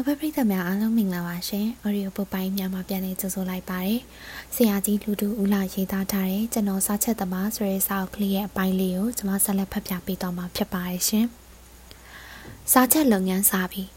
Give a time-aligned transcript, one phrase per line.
[0.00, 3.98] စာဖတ်ပရိသတ်များအားလုံးမင်္ဂလာပါရှင်။ Audio ပုတ်ပိုင်းများမှာပြန်လည်ကြိုဆိုလိုက်ပါတယ်။
[4.54, 11.26] ဆရာကြီးလူတူဦးလာရေးသားထားတဲ့ကျွန်တော်စာချက်သမားဆိုတဲ့စာအုပ်ကလေးရဲ့အပိုင်းလေးကိုကျွန်မဆက်လက်ဖတ်ပြပေးတော့မှာဖြစ်ပါတယ်ရှင်။
[12.72, 13.88] စာချက်လုပ်ငန်းစာပြီး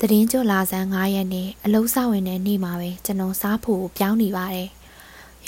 [0.00, 4.68] တရင်ကျွလာဆန်း9ရက်နေ့အလုံးစဝင်တဲ့နေ့မှာပဲကျွန်တော်စားဖို့ပြောင်းနေပါတယ်။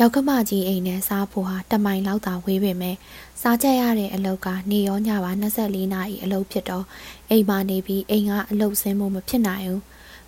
[0.01, 2.97] ရောက်ကမကြီးအိမ်နဲ့စားဖို့ဟာတမိုင်လောက်သာဝေးပေမဲ့
[3.41, 6.85] စားချက်ရတဲ့အလုပ်ကနေရောညပါ24နာရီအလုပ်ဖြစ်တော့
[7.30, 9.83] အိမ်မှာနေပြီးအိမ်ကအလုပ်ဆင်းဖို့မဖြစ်နိုင်ဘူး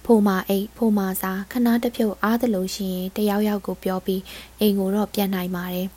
[0.05, 4.23] ဖိုမာအိတ်ဖိုမာစာခဏတစ်ဖြုတ်အားသလိုရှိရင်တယောက်ယောက်ကိုပြောပြီး
[4.61, 5.89] အိမ်ကိုတော့ပြန်နိုင်ပါတယ်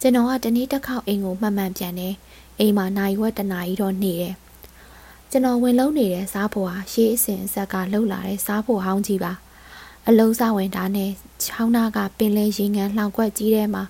[0.00, 2.14] ကျွန်တော်ကတနေ့တစ်ခေါက်အိမ်ကိုမှတ်မှန်ပြန်တယ်
[2.58, 4.34] အိမ်မှာနိုင်ဝက်တနာရီတော့နေတယ်
[5.30, 9.32] ကျွန်တော်ဝင်လုံးနေတဲ့စားဖို့ဟာရှေးအစဉ်အဆက်ကလှုပ်လာတဲ့စားဖို့ဟောင်းကြီးပါ
[10.08, 11.10] အလုံးစားဝင်တာနဲ့
[11.44, 13.84] ချောင်းနာကပင်လယ်ရေငန်းလှောင်ကွက်ကြီးထဲမှာ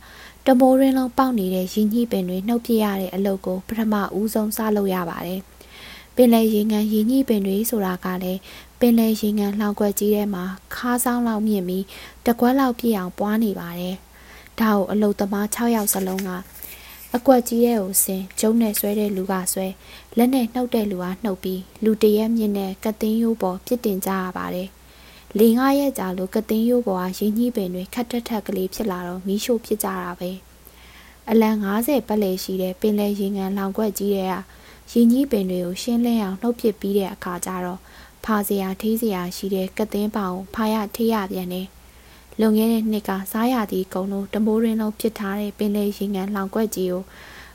[0.46, 5.40] တမိုးရင်းလုံးပေါက်နေတဲ့ရင်ညှိပင်တွေနှုတ်ပြရတဲ့အလုပ်ကိုပထမဦးဆုံးစလုပ်ရပါတယ်။
[6.16, 8.40] ပင်လယ်ရေငန်းရင်ညှိပင်တွေဆိုတာကလည်း
[8.80, 11.84] ပင်လယ်ရေငန်းလှောင်ကွက်ကြီးထဲမှာခါးဆောင်လောက်မြင့်ပြီး
[12.26, 13.94] တကွက်လောက်ပြည့်အောင်ပွားနေပါတယ်။
[14.60, 16.30] ဒါကိုအလုသမား6ယောက်စလုံးက
[17.16, 19.66] အကွက်ကြီးရဲ့ကိုဆင်ကျုံနဲ့ဆွဲတဲ့လူကဆွဲ
[20.16, 24.68] လက်နဲ့နှုတ်တဲ့လူကနှုတ်ပြီးလူတရက်မြင့်နဲ့ကသိန်းရိုးပေါ်ပြစ်တင်ကြရပါတယ်
[25.36, 30.30] လေငါရဲ့ကြာလို့ကသိန်းရိုးပေါ်ကရင်းကြီးပင်တွေခတ်တက်ထက်ကလေးဖြစ်လာတော့မီးရှို့ဖြစ်ကြတာပဲ
[31.30, 34.34] အလံ90ပတ်လည်ရှိတဲ့ပင်လယ်ရေငန်လောင်ကွက်ကြီးတဲ့က
[34.92, 37.80] ရင်းကြီးပင်တွေကိုရှင်းလင်းအောင်နှုတ်ပစ်ပြီးတဲ့အခါကျတော့
[38.24, 41.66] ဖာစရာထေးစရာရှိတဲ့ကသိန်းပောင်ဖာရထေးရပြန်တယ်
[42.40, 47.02] လွန်ခဲ့တဲ့နှစ်ကစားရသည့်ကုံလုံးတမိုးရင်းလုံးဖြစ်ထားတဲ့ပင်လယ်ရေငန်လောင်ကွက်ကြီးကို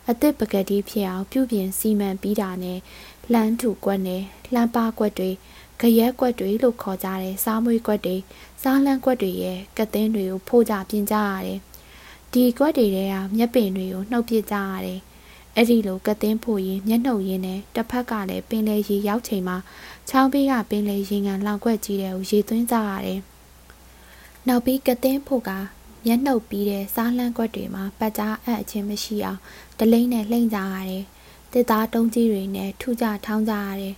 [0.09, 2.79] အသစ်ပကတိဖြစ်အောင်ပြုပြင်စီမံပြီးတာနဲ့
[3.31, 4.21] လှမ်းထူကွက်နဲ့
[4.53, 5.31] လှမ်းပါကွက်တွေ
[5.79, 8.15] ဂရက်ကွက်တွေလို့ခေါ်ကြတဲ့စားမွေးကွက်တွေ
[8.61, 11.59] စားလန်းကွက်တွေရဲ့ကသင်းတွေကိုဖိုးကြပြင်ကြရတယ်
[12.33, 14.99] ဒီကွက်တွေထဲကမျက်ပင်တွေကိုနှုတ်ပစ်ကြရတယ်
[15.55, 19.57] အဲ့ဒီလိုကသင်းဖို့ရင်မျက်နှုတ်ရင်းနဲ့တစ်ဖက်ကလည်းပင်လေရေရောက်ချိန်မှာ
[20.09, 23.19] ချောင်းပေးကပင်လေရေငံလောင်ကွက်ကြီးတဲ့ကိုရေသွင်းကြရတယ်
[24.47, 25.51] နောက်ပြီးကသင်းဖို့က
[26.05, 29.39] မျက်နှုတ်ပြီးတဲ့စားလန်းကွက်တွေမှာပတ်ကြားအပ်အချင်းမရှိအောင်
[29.79, 31.03] တလိမ့်နဲ့လှိမ့်ကြရတယ်
[31.53, 33.95] တစ်သားတုံးကြီးတွေနဲ့ထုကြထောင်းကြရတယ်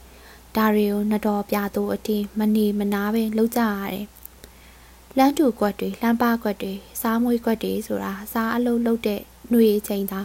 [0.55, 4.05] ဒါတွေကိုနှတော်ပြသူအတင်းမနေမနာပဲလှုပ်ကြရတယ်။
[5.17, 10.21] လမ်းတူကွက်တွေလှမ်းပါကွက်တွေစားမွေးကွက်တွေဆိုတာစားအလုံးလုံးတဲ့ຫນွေချိန်သာ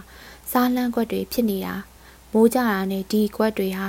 [0.53, 1.75] စားလန်းကွက်တွေဖြစ်နေတာ
[2.33, 3.89] မိုးကြတာနဲ့ဒီကွက်တွေဟာ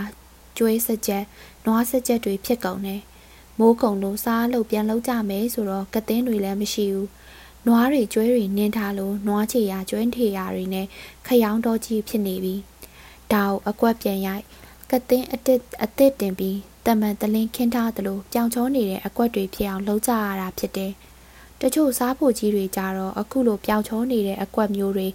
[0.58, 1.24] ကျွေးစကြက်
[1.66, 3.02] နွားစကြက်တွေဖြစ်ကုန်တယ်။
[3.60, 7.08] မိုးကုံလို့စားလို့ပြန်လှုပ်ကြမယ်ဆိုတော့ကသင်းတွေလည်းမရှိဘူး။
[7.68, 10.88] နွားတွေကျွဲတွေနင်းထားလို့နွားချေရကျွဲထေရတွေနဲ့
[11.28, 12.56] ခရောင်းတော့ကြီးဖြစ်နေပြီ။
[13.34, 14.44] ဒါကိုအကွက်ပြန်ရိုက်
[14.92, 20.92] ကသင်းအတစ်အသစ်တင်ပြီးတမန်တလင်းခင်းထားသလိုကြောင်ချောနေတဲ့အကွက်တွေဖြစ်အောင်လှုပ်ကြရတာဖြစ်တယ်။
[21.62, 25.08] တချို့စားဖို့ကြီးတွေကြတော့အခုလိုပြောင်ချောနေတဲ့အကွက်မျိုးတွေ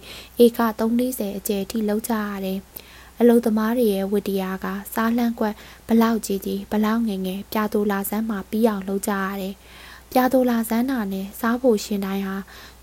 [0.43, 2.59] ဧက340အကျယ်ထိလှုပ်ကြရတယ်။
[3.19, 5.53] အလုသမားတွေရဲ့ဝတ္တရားကစားလှမ်းကွက်
[5.87, 9.53] ဘလောက်ကြီးကြီးဘလောက်ငယ်ငယ်ပြာတူလာစမ်းမှပြီးအောင်လှုပ်ကြရတယ်။
[10.11, 12.37] ပြာတူလာစမ်းတာနဲ့စားဖို့ရှင်တိုင်းဟာ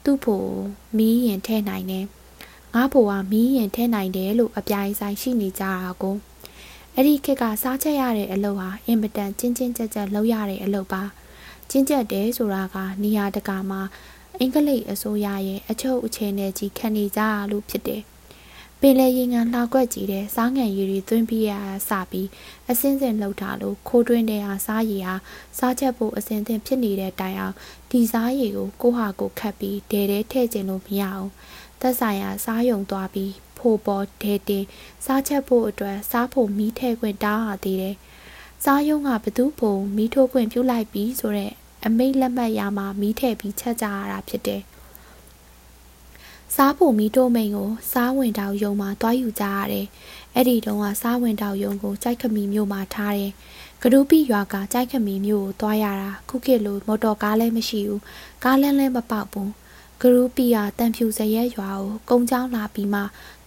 [0.04, 0.48] သူ့ဖို့
[0.96, 2.04] မီးရင်ထဲနိုင်တယ်။
[2.74, 6.16] ငါ့ဖို့ကမီးရင်ထဲနိုင်တယ်လို့အပြိုင်ဆိုင်ရှိနေကြတာကို။
[6.96, 11.02] အဲ့ဒီခေတ်ကစားချက်ရတဲ့အလုပ်ဟာအင်မတန်ချင်းချင်းကြက်ကြက်လုပ်ရတဲ့အလုပ်ပါ
[11.70, 13.80] ချင်းကြက်တယ်ဆိုတာကနေရာတကာမှာ
[14.38, 18.02] အင်္ဂလိပ်အစိုးရရဲ့အချုပ်အခြေအနေကြီးခံနေကြရလို့ဖြစ်တယ်
[18.80, 21.52] ပင်လေရင်ငံလှောက်ွက်ကြီးတဲ့စားငံရည်တွေသွင်းပြီးရ
[21.88, 22.28] စပြီး
[22.70, 25.14] အစင်းစင်လှုပ်ထားလို့ခိုးတွင်းတဲ့ဟာစားရည်ဟာ
[25.58, 27.54] စားချက်ဖို့အစင်သင်ဖြစ်နေတဲ့တိုင်အောင်
[27.90, 31.28] ဒီစားရည်ကိုကိုဟာကိုခတ်ပြီးဒဲတဲထည့်ခြင်းလို့မရအောင်
[31.80, 33.32] သက်ဆိုင်ရာစားယုံသွားပြီး
[33.64, 34.64] ဖို့ပေါ်ဒဲတင်
[35.04, 37.96] စားချက်ဖို့အတွက်စားဖို့မီးထဲခွင့်တောင်းရသေးတယ်။
[38.64, 41.54] စားယုံကဘသူဖို့မီးထိုးခွင့်ပြုလိုက်ပြီးဆိုတော့
[41.86, 44.62] အမိတ်လက်မှတ်ရမှာမီးထည့်ပြီးချက်ကြရတာဖြစ်တယ်။
[46.54, 49.86] စားဖို့မီးတိုးမိန်ကိုစားဝင်တောင်ယုံမှာတွားယူကြရတယ်။
[50.34, 53.32] အဲ့ဒီတုန်းကစားဝင်တောင်ယုံကိုကြိုက်ခမီမြို့မှာထားတယ်။
[53.82, 58.00] ကဒူးပိရွာကကြိုက်ခမီမြို့ကိုတွားရတာခုခေတ်လိုမော်တော်ကားလည်းမရှိဘူး။
[58.44, 59.48] ကားလမ်းလည်းမပေါက်ဘူး။
[60.06, 63.00] ကရူပီယာတန်ဖြူစရဲရွာကိုကုန်းချောင်းလာပြီးမှ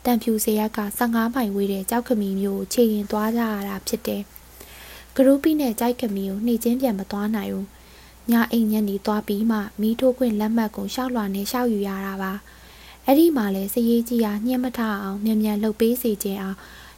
[0.05, 4.21] တန်ဖြူစရက15မိုင်ဝေးတဲ့ကြောက်ခမီမျိုးကိုခြေရင်သွားကြရတာဖြစ်တယ်။
[5.15, 7.65] ဂရုပိနဲ့ကြိုက်ခမီကိုနှိမ့်ချင်းပြန်မသွားနိုင်ဘူး။
[8.31, 12.33] ညအိမ်ညနေသွားပြီးမှမီးထိုးခွင့်လက်မှတ်ကိုရှောက်လွှာနဲ့ရှောက်ယူရတာပါ။
[13.05, 16.57] အဲ့ဒီမှာလဲစရေးကြီးကညှက်မထအောင်မြန်မြန်လှုပ်ပေးစီခြင်းအောင်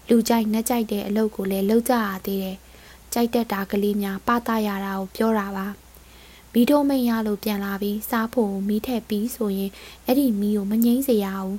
[0.09, 2.57] လူကြိုက်နှက်ကြိုက်တဲ့အလုပ်ကိုလည်းလုပ်ကြရသေးတယ်။
[3.13, 5.67] ကြိုက်တဲ့တာကလေးများပသရတာကိုပြောတာပါ။
[6.53, 9.71] မီးထိုးမိန်ရလို့ပြန်လာပြီးစားဖို့မီးထက်ပြီးဆိုရင်
[10.05, 11.57] အဲ့ဒီမီးကိုမငိမ့်စေရဘူး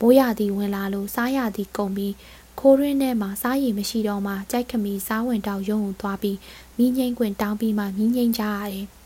[0.00, 2.14] မိုးရသည်ဝင်လာလို့စားရသည်ကုန်ပြီး
[2.60, 6.38] ခိုးရင်းထဲမှာစားရည်မရှိတော့မှကြိုက်ခမီစားဝင်တောက်ရုံကိုသွားပြီး
[6.76, 8.86] မိငိမ့်ခွင်တောင်းပြီးမှမိငိမ့်ကြရတယ်။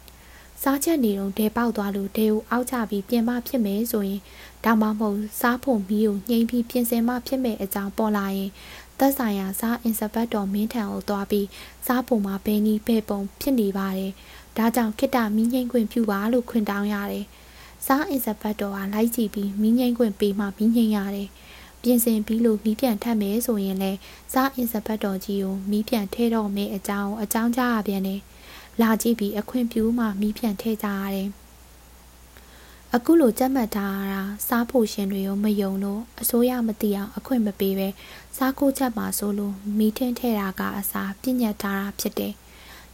[0.62, 4.20] စားချက်နေတော့ဒဲပေါက်သွားလို့ဒဲကိုအောက်ချပြီးပြင်မဖြစ်မယ်ဆိုရင်
[4.64, 8.50] ဒါမှမဟုတ်စားဖို့မီးကိုညှိပြီးပြင်ဆင်မှဖြစ်မယ်အကြောင်းပေါ်လာရင်
[8.98, 11.46] သက်ဆိုင်ရာစားအင်စပက်တော်မင်းထံကိုသွားပြီး
[11.86, 14.12] စားပုံမှာဘယ်နည်းပဲ့ပုံဖြစ်နေပါတယ်။
[14.60, 17.24] ဒါကြောင့်ခိတ္တမင်းငိမ့်ခွင့်ပြုပါလို့ခွင့်တောင်းရတယ်။
[17.86, 21.28] စားအင်စပက်တော်ကလိုက်ကြည့်ပြီးမင်းငိမ့်ခွင့်ပေးမှမင်းငိမ့်ရတယ်။
[21.82, 23.98] ပြင်ဆင်ပြီးလို့မီးပြန်ထပ်မယ်ဆိုရင်လည်း
[24.32, 28.20] စားအင်စပက်တော်ကြီးကိုမီးပြန်ထဲတော့မယ်အကြောင်းအကြောင်းကြားရပြန်တယ်။
[28.80, 31.28] လာကြည့်ပြီးအခွင့်ပြုမှမီးပြန်ထဲကြရတယ်။
[32.94, 37.88] အခုလိုကြက်မှတ်ထားတာစားဖို့ရှင်တွေကိုမယုံလို့အစိုးရမသိအောင်အခွင့်မပေးပဲ
[38.36, 42.34] စားခိုးချက်မှာဆိုလို့မီးထင်းထဲတာကအစားပြညတ်ထားတာဖြစ်တယ်။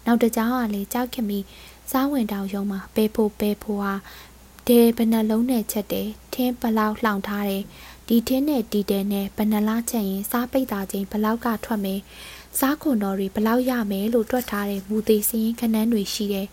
[0.06, 1.44] နောက်တကြောင်ကလေကြောက်ခင်ပြီး
[1.90, 3.94] စားဝင်တောင်ရုံမှာပဲဖို့ပဲဖို့ဟာ
[4.66, 7.64] ဒဲဘယ်နှလုံးနဲ့ချက်တယ်ထင်းဘလောက်လှောင်ထားတယ်
[8.08, 12.00] ဒီထင်းနဲ့ဒီတဲနဲ့ဘယ်နှလားချက်ရင်စားပိတ်တာချင်းဘလောက်ကထွက်မယ်
[12.58, 16.48] စားခွန်တော်တွေဘလောက်ရမယ်လို့တွက်ထားတဲ့မူသေးစင်းခန်းန်းတွေရှိတယ်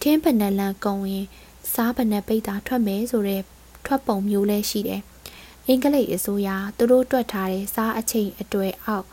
[0.00, 1.26] ထင်းဘယ်နှလန်ကုံရင်
[1.74, 3.42] စားပနက်ပိတ်တာထွက်မယ်ဆိုတဲ့
[3.86, 5.02] ထွက်ပုံမျိုးလဲရှိတယ်။
[5.66, 9.06] အင်္ဂလိပ်အစိုးရသူတို့တွက်ထားတဲ့စားအချိန်အတွေ့အောက်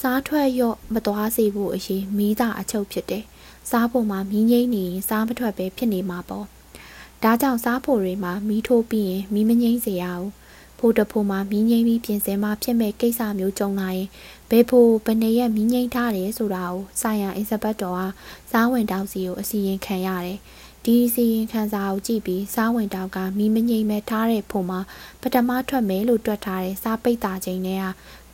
[0.00, 3.24] စားထွက်ရော့မသွားစေဖို့အရေးမီးသာအချုပ်ဖြစ်တယ်။
[3.70, 6.46] စားဖို့မှာမီးငိမ့်နေရင်စားမထွက်ပဲဖြစ်နေမှာပေါ့။
[7.22, 10.30] ဒါကြောင့်စားဖို့တွေမှာမီးထိုးပြီးရင်မီးမငိမ့်စေရဘူး။
[10.78, 14.08] ဖို့တဖို့မှာမီးငိမ့်ပြီးပြင်ဆင်မှဖြစ်မဲ့ကိစ္စမျိုးကြုံလာရင်
[14.50, 18.02] ဘယ်ဖို့ဘယ်နေရက်မီးငိမ့်ထားတယ်ဆိုတာကိုဆိုင်ရာအင်စပတ်တော်က
[18.50, 20.38] စားဝင်တောက်စီကိုအစီရင်ခံရတယ်။
[20.84, 24.80] ဒီစီရင်ခံစာကိုကြည့်ပြီးစားဝင်တောက်ကမီးမငိမ့်မဲ့ထားတဲ့ဖို့မှာ
[25.20, 27.86] ပထမထွက်မယ်လို့တွက်ထားတဲ့စားပိတ်တာချိန်နဲ့က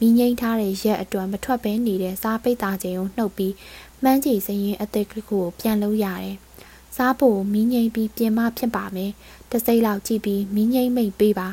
[0.04, 3.54] မိငိမ့်ထားတဲ့ရက်အတွက်မထွက်ဘဲနေတဲ့စားပိတ်တာချိန်ကိုနှုတ်ပြီး
[4.02, 6.34] မှန်းချီစရင်အသစ်ကလေးကိုပြန်လုံးရတယ်။
[6.96, 9.10] စားဖို့မိငိမ့်ပြီးပြင်မဖြစ်ပါမယ်။
[9.50, 11.48] တစ်စိမ့်လောက်ကြည့်ပြီးမိငိမ့်မိတ်ပေးပါ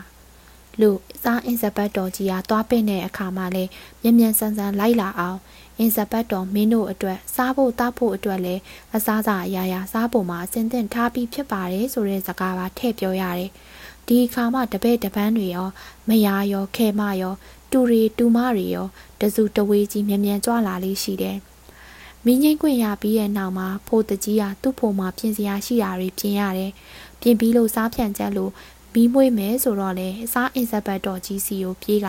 [0.82, 3.64] လို့စားအင်ဇပတ်တော်ကြီးကသွားပင့်တဲ့အခါမှာလဲ
[4.02, 5.40] မြန်မြန်ဆန်ဆန်လိုက်လာအောင်
[5.78, 8.56] အင်ဇပတ်တော်မင်းတို့အတွက်စားဖို့တောက်ဖို့အတွက်လဲ
[8.96, 13.52] အစားစာအရာရာစားဖို့မှာအစင်သင့်ထားပြီးဖြစ်ပါတယ်ဆိုတဲ့စကားပါထည့်ပြောရတယ်။
[14.08, 15.68] ဒီအခါမှာတပည့်တပန်းတွေရော
[16.10, 17.34] မယားရောခဲမရော
[17.72, 18.88] တူရီတူမတွေရော
[19.22, 21.38] တစုတဝေးကြီးမြန်မြန်ကြွလာလေးရှိတယ်။
[22.26, 26.72] မင်းငိမ့်ခွင့်ရပြီးတဲ့နောက်မှာဖိုးတကြီးကသူ့ဖိုမှာပြင်စရာရှိတာတွေပြင်ရတယ်။
[27.22, 28.52] ပြင်ပြီးလို့စားဖြန့်ချက်လို့
[28.94, 32.08] မီးမွေးမယ်ဆိုတော့လေအစားအင်ဆက်ဘတ်တော်ကြီးစီကိုပြေးက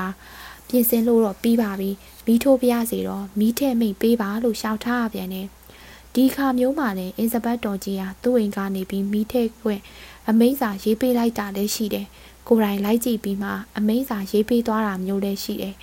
[0.68, 1.90] ပြင်ဆင်လို့တော့ပြီးပါပြီ။
[2.26, 5.46] မီးထိုးပြရစီတော့မီးထည့်မိတ်ပေးပါလို့ရှောက်ထားရပြန်တယ်။
[6.14, 9.80] ဒီခါမျိုးမှာလည်းအင်စပတ်တော်ကြီးဟာသူ့အိမ်ကနေပြီးမီးထည့်ခွင့်
[10.28, 12.06] အမိန့်စာရေးပေးလိုက်တာလည်းရှိတယ်။
[12.48, 15.76] ကိုယ်တိုင်လိုက်ကြည့်ပြီးမှအမိန့်စာရေးပေးသွားတာမျိုးလည်းရှိတယ်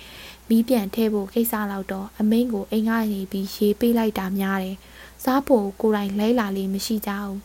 [0.48, 4.76] မီးပြန်ထဲဖို့ကိစ္စလောက်တော့အမိန့်ကိုအိမ်ကနေပြီးရေးပေးလိုက်တာများတယ်
[5.24, 7.38] စားဖို့ကိုယ်တိုင်လဲလာလေးမရှိကြဘူး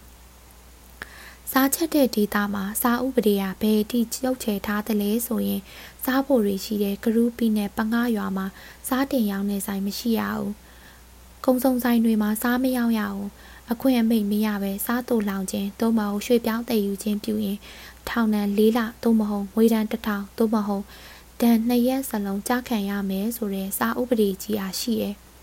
[1.52, 5.62] စားချက်တဲ့ဒေတာမှာစားဥပဒေကဘယ်အထိကျုပ်ချယ်ထားသလဲဆိုရင်
[6.04, 8.46] စားဖို့တွေရှိတဲ့ဂရုပီနဲ့ပငါရွာမှာ
[8.88, 10.52] စားတင်ရောင်းတဲ့ဆိုင်မရှိရဘူး။
[11.46, 13.30] ကုံစုံဆိုင်တွေမှာစားမရောင်းရဘူး။
[13.72, 17.58] အခွင့်အမိတ်မရပဲစားတူလောင်ခြင်းသို့မဟုတ်ရွှေပြောင်းတည်ယူခြင်းပြုရင်
[18.10, 20.84] ထောင်ဒဏ်၄လသို့မဟုတ်ငွေဒဏ်တစ်ထောင်သို့မဟုတ်
[21.42, 25.16] ဒဏ်နှစ်ရက်စလုံးကြားခံရမယ်ဆိုတဲ့စာဥပဒေကြီးအားရှိတယ်။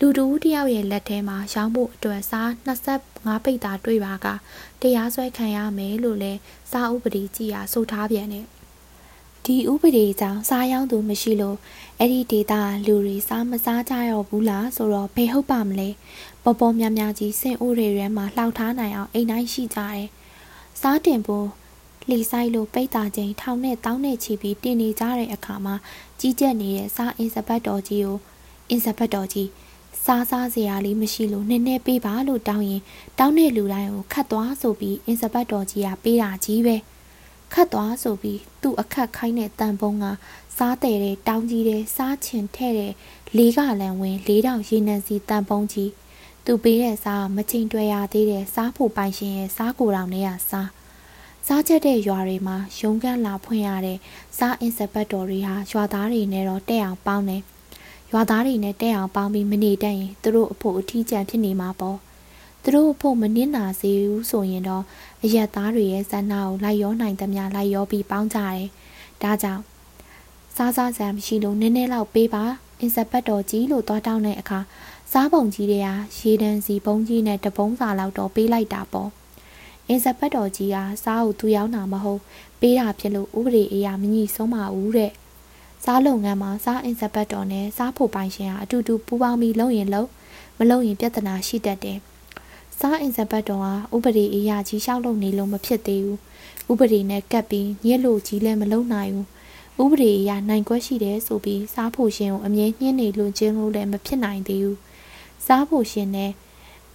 [0.00, 2.48] လူတူတယောက်ရဲ့လက်ထဲမှာရောင်းဖို့အတွက်စား
[2.96, 4.26] 25ပိတ်သားတွေ့ပါက
[4.80, 6.32] တရားစွဲခံရမယ်လို့လဲ
[6.72, 8.46] စားဥပဒေကြီးအားဆိုထားပြန်တယ်
[9.44, 11.56] ဒီဥပဒေကြောင့်စားရောင်းသူမရှိလို့
[11.98, 15.88] အဲ့ဒီဒေတာလူတွေစားမစားကြရဘူးလားဆိုတော့ဘယ်ဟုတ်ပါမလဲ
[16.42, 20.06] ပေါ်ပေါ်များများကြီးစင်အိုးတွေထဲမှာလှောက်ထားနိုင်အောင်အိမ်တိုင်းရှိကြတယ်
[20.80, 21.46] စားတင်ဖို့
[22.08, 25.74] လှီဆိုင်လို့ပိတ်တာချင်းထောင်နဲ့တောင်းနဲ့ချီပြီးတင်နေကြတဲ့အခါမှာ
[26.20, 28.16] ကြီးကျက်နေတဲ့စားအင်စပတ်တော်ကြီးကို
[28.70, 29.48] အင်စပတ်တော်ကြီး
[30.04, 32.82] စားစားစရာလေးမရှိလို့နည်းနည်းပေးပါလို့တောင်းရင်
[33.18, 36.76] တောင်းတဲ့လူတိုင်းကိုခတ်သွားဆိုပြီးအင်စပတ်တော်ကြီးကပေးတာကြီးပဲ
[37.52, 40.04] ခတ်သွားဆိုပြီးသူ့အခက်ခိုင်းတဲ့တန်ပုံးက
[40.56, 42.92] စားတဲ့တဲ့တောင်းကြီးတဲ့စားချင်ထဲ့တဲ့
[43.36, 45.90] လေးကလန်ဝင်လေးတောင်ရေနံစီတန်ပုံးကြီး
[46.44, 50.68] သူပေးတဲ့စားမချိန်တွေ့ရသေးတဲ့စားဖို့ပိုင်ရှင်ရဲ့စားကိုယ်တော်နဲ့ကစား
[51.48, 53.98] စားချက်တဲ့ရွာတွေမှာရုံးကန်းလာဖွင့်ရတဲ့
[54.38, 57.42] စားအင်စပတ်တော်တွေဟာရွာသားတွေနဲ့တော့တဲ့အောင်ပေါင်းတယ်
[58.12, 61.98] ရွာသားတွေနဲ့တဲ့အောင်ပေါင်းပြီးမနေတတ်ရင်သူတို့အဖို့အထီးကျန်ဖြစ်နေမှာပေါ့
[62.62, 64.84] သူတို့အဖို့မနစ်နာစေဘူးဆိုရင်တော့
[65.24, 68.68] အရက်သားတွေရဲ့ဇာနာကိုလိုက်ရောနိုင်သမျှလိုက်ရောပြီးပေါင်းကြတယ်
[69.22, 69.62] ဒါကြောင့်
[70.56, 72.44] စားစားစံမရှိလို့နည်းနည်းလောက်ပေးပါ
[72.80, 74.60] အင်စပတ်တော်ကြီးလို့သွားတောင်းတဲ့အခါ
[75.12, 79.10] စားပုံကြီးတွေကရေတန်းစီပုံကြီးနဲ့တပုံးစာလောက်တော့ပေးလိုက်တာပေါ့
[79.88, 82.20] အင်စပတ်တော်ကြီးကစားကိုသူရောက်တာမဟုတ်
[82.60, 85.12] ပေးတာဖြစ်လို့ဥပဒေအရာမညှိဆုံးပါဘူးတဲ့
[85.84, 90.08] စားလုပ်ငန်းမှာစားအင်စပတ်တော်နဲ့စားဖို့ပိုင်ရှင်ဟာအတူတူပူးပေါင်းပြီးလုပ်ရင်လုပ်
[90.58, 91.98] မလုပ်ရင်ပြဿနာရှိတတ်တယ်။
[92.78, 96.18] စားအင်စပတ်တော်ဟာဥပဒေအရာကြီးရှောက်လုပ်နေလို့မဖြစ်သေးဘူး။
[96.70, 99.26] ဥပဒေနဲ့ကပ်ပြီးညစ်လို့ကြီးလည်းမလုပ်နိုင်ဘူး။
[99.82, 104.76] ဥပဒေအရာနိုင်ကွက်ရှိတယ်ဆိုပြီးစားဖို့ရှင်ကိုအမြဲညှင်းနေလို့ခြင်းလို့လည်းမဖြစ်နိုင်သေးဘူး။
[105.46, 106.30] စားဖို့ရှင်နဲ့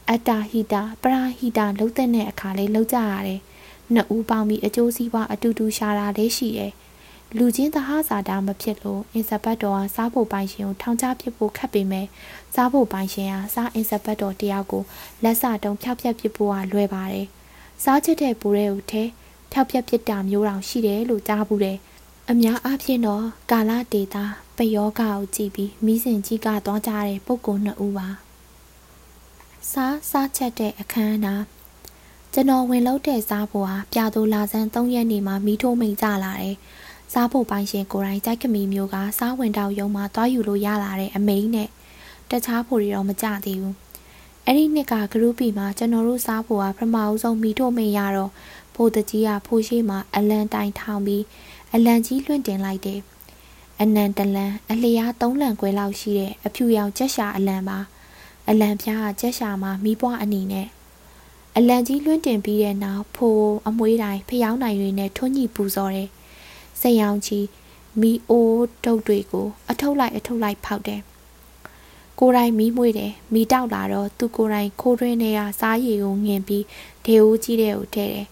[0.10, 3.40] အတ္တဟိတပရာဟိတလှုပ်တဲ့အခါလေးလှုပ်ကြရတယ်။
[3.94, 6.72] နှစ်ဦးပေါင်းပြီးအကျိုးစီးပွားအတူတူရှာတာလေးရှိတယ်။
[7.38, 12.08] လူချင်းသဟဇာတာမဖြစ်လို့အင်ဇဘတ်တော်ဟာစားဖို့ပိုင်ရှင်ကိုထောင်ချပစ်ဖို့ခက်ပေမဲ့
[12.56, 14.84] စားဖို့ပိုင်ရှင်ဟာစားအင်ဇဘတ်တော်တယောက်ကို
[15.24, 17.28] လက်စတုံဖျောက်ဖျက်ပစ်ဖို့ဟာလွယ်ပါတယ်။
[17.84, 19.04] စားချစ်တဲ့ပူရဲကိုထဲ
[19.52, 21.78] ဖျောက်ဖျက်ပစ်တာမျိုးတောင်ရှိတယ်လို့ကြားဘူးတယ်။
[22.30, 24.24] အများအားဖြင့်တော့ကာလဒေတာ
[24.58, 28.10] ပယောဂကိုကြည့်ပြီးမိစဉ်ကြီးကသွားကြတဲ့ပုဂ္ဂိုလ်နှစ်ဦးပါ။
[29.72, 31.44] စားစားချက်တဲ့အခမ်းအနား
[32.34, 36.56] ကျွန်တော်ဝင်လို့တဲ့စားဖို့ဟာပြာသူလာဆန်း3ရက်နေမှမီးထိုးမိန်ကြလာတယ်။
[37.14, 41.70] စားဖို့ပိုင်ရှင်ကိုယ်တိုင်ကြိုက်ကမီမျိုးကစားဝင်တောက်ရုံမှာသွားယူလို့ရလာတဲ့အမိန်နဲ့
[42.30, 43.76] တခြားဖို့တွေတော့မကြသေးဘူး
[44.46, 48.32] အဲ့ဒီနှစ်ကဂရုပီမှာကျွန်တော်တို့စားဖို့ကပထမအဆုံးမီထိုးမိန်ရတော့
[48.76, 51.24] ဖိုးတကြီးကဖိုးရှိမှာအလန်တိုင်ထောင်ပြီး
[51.74, 53.00] အလန်ကြီးလွင့်တင်လိုက်တယ်
[53.82, 57.80] အနံတလန်အလျားသုံးလံခွဲလောက်ရှိတဲ့အဖြူရောင်ကြက်ရှာအလံပါ
[58.50, 60.68] အလံပြားကကြက်ရှာမှာမီးပွားအနီနဲ့
[61.58, 66.10] အလံကြီးလွင့်တင်ပြီးတဲ့နောက်ဖိုးအမွှေးတိုင်းဖျောင်းနိုင်တွေနဲ့ထွန်းညှိပူဇော်တယ်
[66.82, 67.46] စိတ်ရောင်ကြီး
[68.02, 71.02] မီအိုးတုပ်တွေကို အထုပ်လိုက်အထုပ်လိုက်ဖောက်တယ်
[72.20, 76.66] ကိုယ်တိုင်မီးမွေးတယ်မီးတောက်လာတော့သူကိုယ်တိုင်ခိုးတွင်းတွေကစားရည်ကိုငင်ပြီး
[77.06, 78.26] ဒေဦးကြီးတဲ့ကိုထည့်တယ်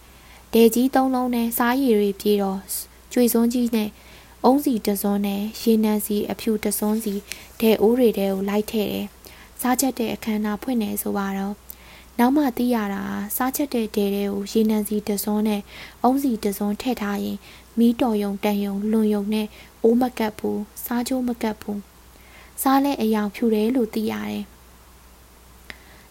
[0.53, 2.59] ဒေကြီးသုံးလုံးနဲ့စားရည်တွေပြေးတော့
[3.11, 3.89] ကျွေစွန်းကြီးနဲ့
[4.43, 7.13] အုံးစီတစွန်းနဲ့ရေနံစီအဖြူတစွန်းစီ
[7.59, 9.07] ဒေအိုးတွေတဲကိုလိုက်ထည့်တယ်
[9.61, 11.55] စားချက်တဲ့အခမ်းအနားဖွင့်နေဆိုပါတော့
[12.19, 13.03] နောက်မှသိရတာ
[13.35, 15.61] စားချက်တဲ့ဒဲတွေကိုရေနံစီတစွန်းနဲ့
[16.03, 17.37] အုံးစီတစွန်းထည့်ထားရင်
[17.77, 19.47] မီးတော်ယုံတန်ယုံလွန်ယုံနဲ့
[19.83, 21.81] အိုးမကတ်ဘူးစားချိုးမကတ်ဘူး
[22.61, 24.43] စားလဲအယောင်ဖြူတယ်လို့သိရတယ်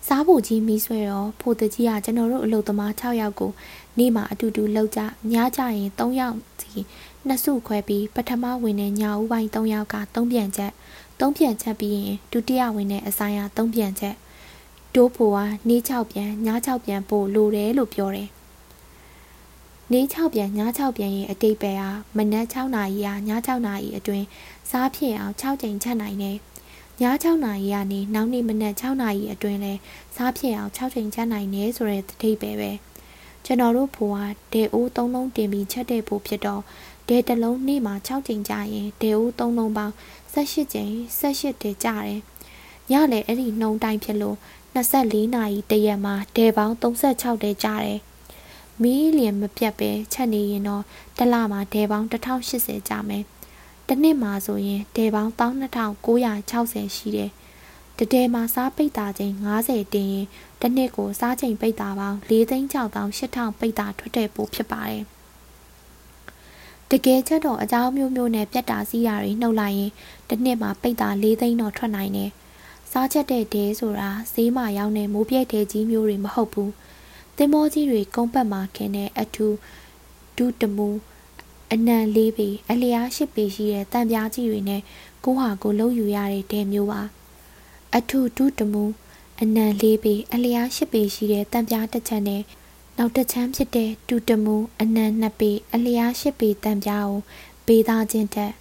[0.07, 3.51] စားဖို့ကြီးမီးဆွဲတော့ဖို့တကြီးကကျွန်တော်တို့အလုပ်သမား6ယောက်ကို
[3.99, 5.01] နေ့မှာအတူတူလှုပ်ကြ
[5.33, 6.73] ညကြရင်3ယောက်စီ
[7.27, 10.73] နှစ်စုခွဲပြီးပထမဝင်တဲ့ညာဦးပိုင်း3ယောက်က3ပြန်ချက်
[11.21, 14.17] 3ပြန်ချက်ပြီးရင်ဒုတိယဝင်တဲ့အဆိုင်က3ပြန်ချက်
[14.95, 18.29] တိုးဖို့ကနေ့6ပြန်ည6ပြန်ပို့လိုတယ်လို့ပြောတယ်
[19.93, 24.27] နေ6ပြန်ည6ပြန်ရဲ့အတိတ်ပဲဟာမနက်6နာရီဟာည6နာရီအတွင်း
[24.71, 26.37] စားဖြစ်အောင်6ချိန်ချက်နိုင်တယ်။
[27.01, 29.73] ည6နာရီကနေနောက်နေ့မနက်6နာရီအတွင်းလဲ
[30.17, 32.73] စားဖြစ်အောင်6ချိန်ချက်နိုင်တယ်ဆိုတဲ့တိတ်ပဲပဲ။
[33.45, 36.63] ကျွန်တော်တို့ဖိုးဟာဒေအိုး3လုံးတင်ပြီးချက်တဲ့ဖို့ဖြစ်တော့
[37.09, 39.95] ဒေတလုံးနေ့မှာ6ချိန်ကြာရင်ဒေအိုး3လုံးပေါင်း
[40.35, 42.19] 18ချိန်18တေကြတယ်။
[42.91, 44.37] ညလည်းအဲ့ဒီနှုံတိုင်းဖြစ်လို့
[44.75, 47.99] 24နာရီတရက်မှာဒေပေါင်း36တေကြတယ်။
[48.83, 50.83] မီးလျင်မပြတ်ပဲချက်နေရင်တော့
[51.19, 53.25] တစ်လမှာဒဲပေါင်း1080ကျမယ်။
[53.89, 57.31] တစ်နှစ်မှာဆိုရင်ဒဲပေါင်း12960ရှိတယ်။
[57.99, 59.35] တတဲမှာစားပိတ်တာချိန်
[59.65, 60.27] 90တင်ရင်
[60.61, 65.05] တစ်နှစ်ကိုစားချိန်ပိတ်တာပေါင်း4,600,8000ပိတ်တာထွက်တဲ့ပို့ဖြစ်ပါတယ်။
[66.93, 69.93] တကယ်ချက်တော့အကြောင်းမျိုးမျိုးနဲ့ပြတ်တာစီးတာတွေနှုတ်လိုက်ရင်
[70.29, 72.31] တစ်နှစ်မှာပိတ်တာ4သိန်းတော့ထွက်နိုင်တယ်။
[72.91, 76.71] စားချက်တဲ့ဒဲဆိုတာဈေးမှာရောင်းတဲ့မိုးပြဲတဲကြီးမျိုးတွေမဟုတ်ဘူး။
[77.37, 79.47] သင်္ဘောကြီးတွေကုန်းပတ်မှာခင်းတဲ့အထူ
[80.37, 80.89] ဒုတမူ
[81.73, 84.83] အနံလေးပေအလျားရှစ်ပေရှိတဲ့တံပြားကြီးတွေနဲ့
[85.25, 87.03] ကိုဟာကိုလှုပ်ယူရတဲ့တဲမျိုးပါ
[87.97, 88.85] အထူဒုတမူ
[89.41, 92.43] အနံလေးပေအလျားရှစ်ပေရှိတဲ့တံပြားတစ်ချက်နဲ့
[92.99, 97.21] နောက်တစ်ချမ်းဖြစ်တဲ့ဒုတမူအနံနှစ်ပေအလျားရှစ်ပေတံပြားကို
[97.67, 98.53] ပေးသားခြင်းတက်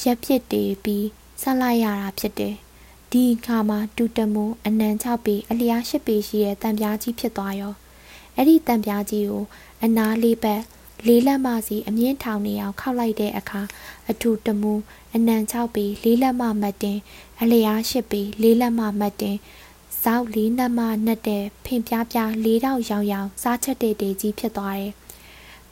[0.00, 1.06] ရက်ဖြစ်တည်ပြီး
[1.42, 2.54] ဆက်လိုက်ရတာဖြစ်တယ်
[3.12, 7.74] ဒီခါမှာတူတမူအနံ6ပေအလျား8ပေရှိတဲ့တံပြားကြီးဖြစ်သွားရော
[8.36, 9.44] အဲ့ဒီတံပြားကြီးကို
[9.84, 10.62] အနားလေးပတ်
[11.06, 13.60] လေးလက်မစီအမြင့်ထောင်နေအောင်ခောက်လိုက်တဲ့အခါ
[14.10, 14.72] အထူတမူ
[15.14, 16.98] အနံ6ပေလေးလက်မမတ်တင်
[17.40, 19.36] အလျား8ပေလေးလက်မမတ်တင်
[20.04, 24.92] ဇောက်လေးနမနဲ့တဲ့ဖင်ပြားပြားလေးတောက်ရောင်ရောင်စားချက်တဲ့တေကြီးဖြစ်သွားတယ်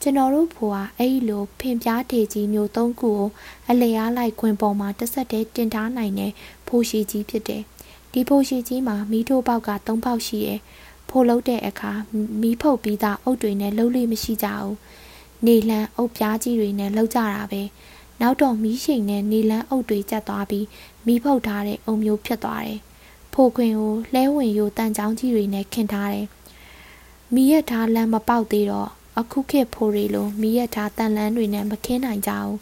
[0.00, 3.28] ကျွန်တော်တို့ဖွာအဲ့လိုဖင်ပြားထေကြီးမျိုးသုံးခုကို
[3.70, 6.32] အလျားလိုက်ခွင်ပေါ်မှာတစ်ဆက်တည်းတင်ထားနိုင်တဲ့
[6.66, 7.62] ဖိုးရှိကြီးဖြစ်တယ်။
[8.12, 10.60] ဒီဖိုးရှိကြီးမှာမီးထိုးပေါက်က၃ပေါက်ရှိတယ်။
[11.08, 11.92] ဖိုးလုံးတဲ့အခါ
[12.40, 14.74] မီးဖုတ်ပြီးသားအုပ်တွေနဲ့လှုပ်လို့မရှိကြဘူး။
[15.46, 17.62] နေလန်းအုပ်ပြားကြီးတွေနဲ့လှုပ်ကြတာပဲ။
[18.20, 20.66] နောက်တော့မီးရှိန်နဲ့နေလန်းအုပ်တွေကျက်သွားပြီး
[21.06, 22.80] မီးဖုတ်ထားတဲ့အုံမျိုးဖြစ်သွားတယ်။
[23.32, 26.26] ဖိုခွင်ကိုလှဲဝင်ရိုတန်ချောင်းကြီးတွေနဲ့ခင်ထားတယ်။
[27.34, 32.58] မီးရထားလမ်းမပေါက်သေးတော့အခုခေတ်ဖိုတွေလိုမီးရထားတန်လန်းတွေနဲ့မခင်းနိုင်ကြဘူး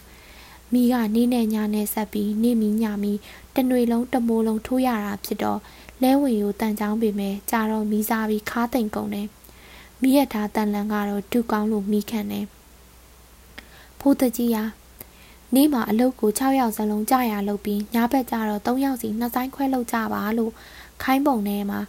[0.73, 3.13] မီးကနေ့နဲ့ညနဲ့ဆက်ပြီးနေ့မီညမီ
[3.55, 5.59] တနွေလုံးတမိုးလုံးထိုးရတာဖြစ်တော့
[6.01, 9.27] လဲဝင်ရိုတန်ချောင်းပေမဲ့ကြာတော့မီးစားပြီးခါတိမ်ကုန်တယ်
[10.01, 12.45] မီးရထားတန်လန်းကတော့ဒုကောင်းလို့မီးခံတယ်
[13.99, 14.63] ဖိုးတကြီးဟာ
[15.55, 20.51] နေ့မှာအလုတ်ကို6ယောက်စလုံးကြာရလုပ်ပြီးညဘက်ကျတော့3ယောက်စီနှစ်ဆိုင်ခွဲလုပ်ကြပါလို့
[21.03, 21.79] ခိုင်းပုံထဲမှာ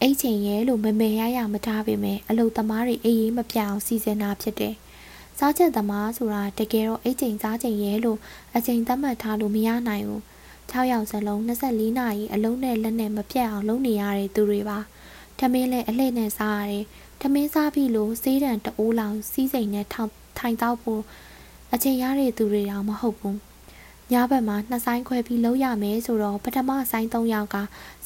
[0.00, 4.74] အိတ်ချိန်ရဲလို့မမေရရမထားပေမဲ့အလုတ်သမားတွေအေးအေးမပြောင်းစီစဉ်တာဖြစ်တယ်။
[5.38, 8.18] စားချက်သမားဆိုတာတကယ်တော့အိတ်ချိန်စားချိန်ရဲလို့
[8.56, 10.22] အချိန်သတ်မှတ်ထားလို့မရနိုင်ဘူး။
[10.70, 14.78] 6ယောက်စလုံး24နာရီအလုံးနဲ့လက်နဲ့မပြတ်အောင်လုပ်နေရတဲ့သူတွေပါ။
[15.38, 16.84] ထမင်းလည်းအလှည့်နဲ့စားရတယ်။
[17.20, 21.02] ထမင်းစားပြီးလို့စေးတံတအိုးလောင်စီးစိမ်နဲ့ထောင်ထိုင်တော့ဖို့
[21.74, 23.38] အချိန်ရတဲ့သူတွေတော့မဟုတ်ဘူး
[24.12, 27.56] ညဘက်မှာနှစ်ဆိုင်ခွဲပြီးလုံးရမယ်ဆိုတော့ပထမဆိုင်၃ယောက်က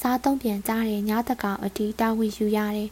[0.00, 2.90] စားသုံးပြန်ကြတဲ့ညတကောင်အတီတာဝန်ယူရတယ်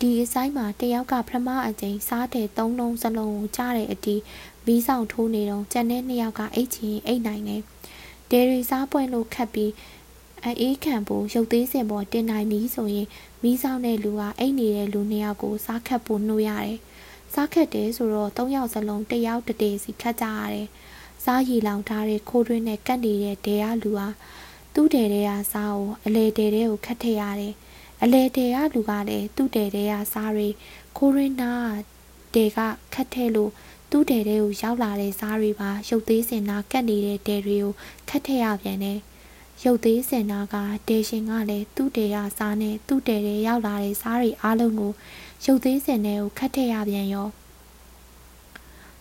[0.00, 4.16] ဒီအဆိုင်မှာတယောက်ကပထမအကြိမ်စားတဲ့သုံးလုံးစလုံးကိုကြားတဲ့အတီ
[4.66, 7.62] မီးဆောင်ထိုးနေတော့ကျန်တဲ့နှစ်ယောက်ကအိတ်ချင်အိတ်နိုင်တယ်
[8.30, 9.72] ဒေရီစားပွင့်လို့ခတ်ပြီး
[10.60, 13.08] အေးခံဖို့ရုပ်သေးစင်ပေါ်တင်နိုင်ပြီဆိုရင်
[13.42, 16.78] မီးဆောင်တဲ့လူကအိတ်နေတဲ့လူနှစ်ယောက်ကိုစားခတ်ဖို့နှိုးရတယ်
[17.34, 20.68] စားခတ်တယ်ဆိုတော့၃ယောက်စလုံးတယောက်တတေစီခတ်ကြရတယ်
[21.24, 24.08] စားရည်လောင်ထားတဲ့ခိုးတွင်းနဲ့ကတ်နေတဲ့ဒဲရလူဟာ
[24.74, 27.54] သူ့တဲတဲကစားကိုအလေတဲတဲကိုခတ်ထည့်ရတယ်
[28.02, 30.48] အလေတဲကလူကလည်းသူ့တဲတဲကစားတွေ
[30.96, 31.52] ခိုးတွင်းနာ
[32.34, 32.58] တဲက
[32.94, 33.52] ခတ်ထည့်လို့
[33.90, 37.72] သူ့တဲတဲကိုရောက်လာတဲ့စားတွေပါရုပ်သေးစင်နာကတ်နေတဲ့တဲတွေကို
[38.08, 38.98] ခတ်ထည့်ရပြန်တယ်
[39.64, 40.56] ရုပ်သေးစင်နာက
[40.88, 44.92] ဒေရှင်ကလည်းသူ့တေရစားနဲ့သူ့တေတွေရောက်လာတဲ့စားတွေအားလုံးကို
[45.44, 47.28] ရုပ်သေးစင်တွေကိုခတ်ထည့်ရပြန်ရော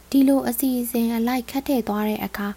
[0.09, 2.47] ဒီလိုအစီအစဉ်အလိုက်ခတ်ထည့်သွားတဲ့အခါ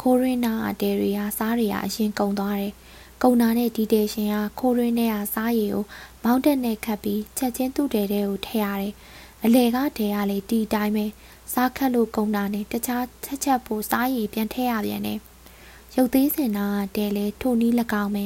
[0.00, 2.72] ခိုးရင်းနာအတဲတွေဟာစားတွေဟာအရင်ကုန်သွားတယ်။
[3.22, 5.84] ကုန်နာနဲ့ဒီတေရှင်ဟာခိုးရင်းနဲ့ဟာစားရည်ကို
[6.24, 8.94] မောင်းတက်နဲ့ခတ်ပြီးချက်ချင်းသူ့တဲတဲကိုထည့်ရတယ်။
[9.44, 11.06] အလေကတဲကလေဒီတိုင်းပဲ
[11.52, 15.18] စားခတ်လို့ကုန်တာနဲ့တခြားချက်ချက်ဖို့စားရည်ပြန်ထည့်ရပြန်တယ်။
[15.94, 16.66] ရုပ်သေးစင်နာ
[16.96, 18.24] တဲလေထိုနီး၎င်းပဲ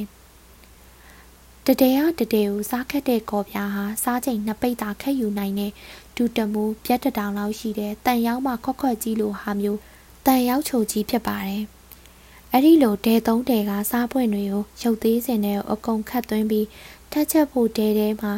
[1.69, 5.73] တတဲရတတဲကိုစားခတ်တဲ့ကော်ပြားဟာစားချိန်နှစ်ပိတ်သာခက်ယူနိုင်တဲ့
[6.17, 9.81] ဒူတမူပြက်တတောင်လောက်ရှိတဲ့တန်ရောက်မှခွက်ခွက်ကြီးလိုဟာမျိုး
[10.27, 11.63] တန်ရောက်ချိုကြီးဖြစ်ပါတယ်။
[12.53, 16.67] အဲ့ဒီလိုဒဲသုံးဒဲကစားပွင့်တွေကိုရုပ်သေးစင်နဲ့အကုန်ခတ်သွင်းပြီး
[17.11, 18.33] ထက်ချက်ဖို့ဒဲတဲမှာ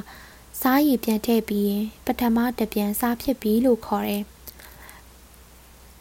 [0.60, 4.24] စားရည်ပြန်ထည့်ပြီးရင်ပထမတပြန်စားဖြစ်ပြီးလို့ခေါ်တယ်။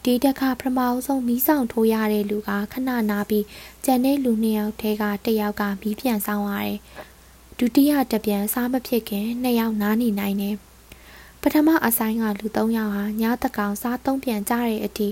[0.02, 3.44] ဒီတစ်ခါပထမအဆုံးမီးဆောင်ထိုးရတဲ့လူကခဏနာပြီး
[3.84, 6.78] ကျန်တဲ့လူနှစ်ယောက်ထဲကတစ်ယောက်ကမီးပြန်ဆောင်ရတယ်။
[7.60, 10.56] ဒုတိယတပြန်စားမဖြစ်ခင်နှစ်ယောက်နားနေနိုင်တယ်။
[11.42, 15.08] ပထမအဆိုင်ကလူ၃ယောက်ဟာညတကောင်စားသုံးပြန်ကြတဲ့အထိ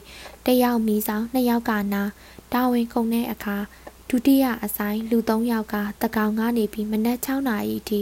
[0.47, 2.03] တယောက်မီဆောင်နှစ်ယောက်ကနာ
[2.53, 3.57] တာဝန်ကုန်တဲ့အခါ
[4.09, 8.01] ဒုတိယအဆိုင်လူ၃ယောက်ကတကောင်ကနေပြီးမနက်6နာရီအထိ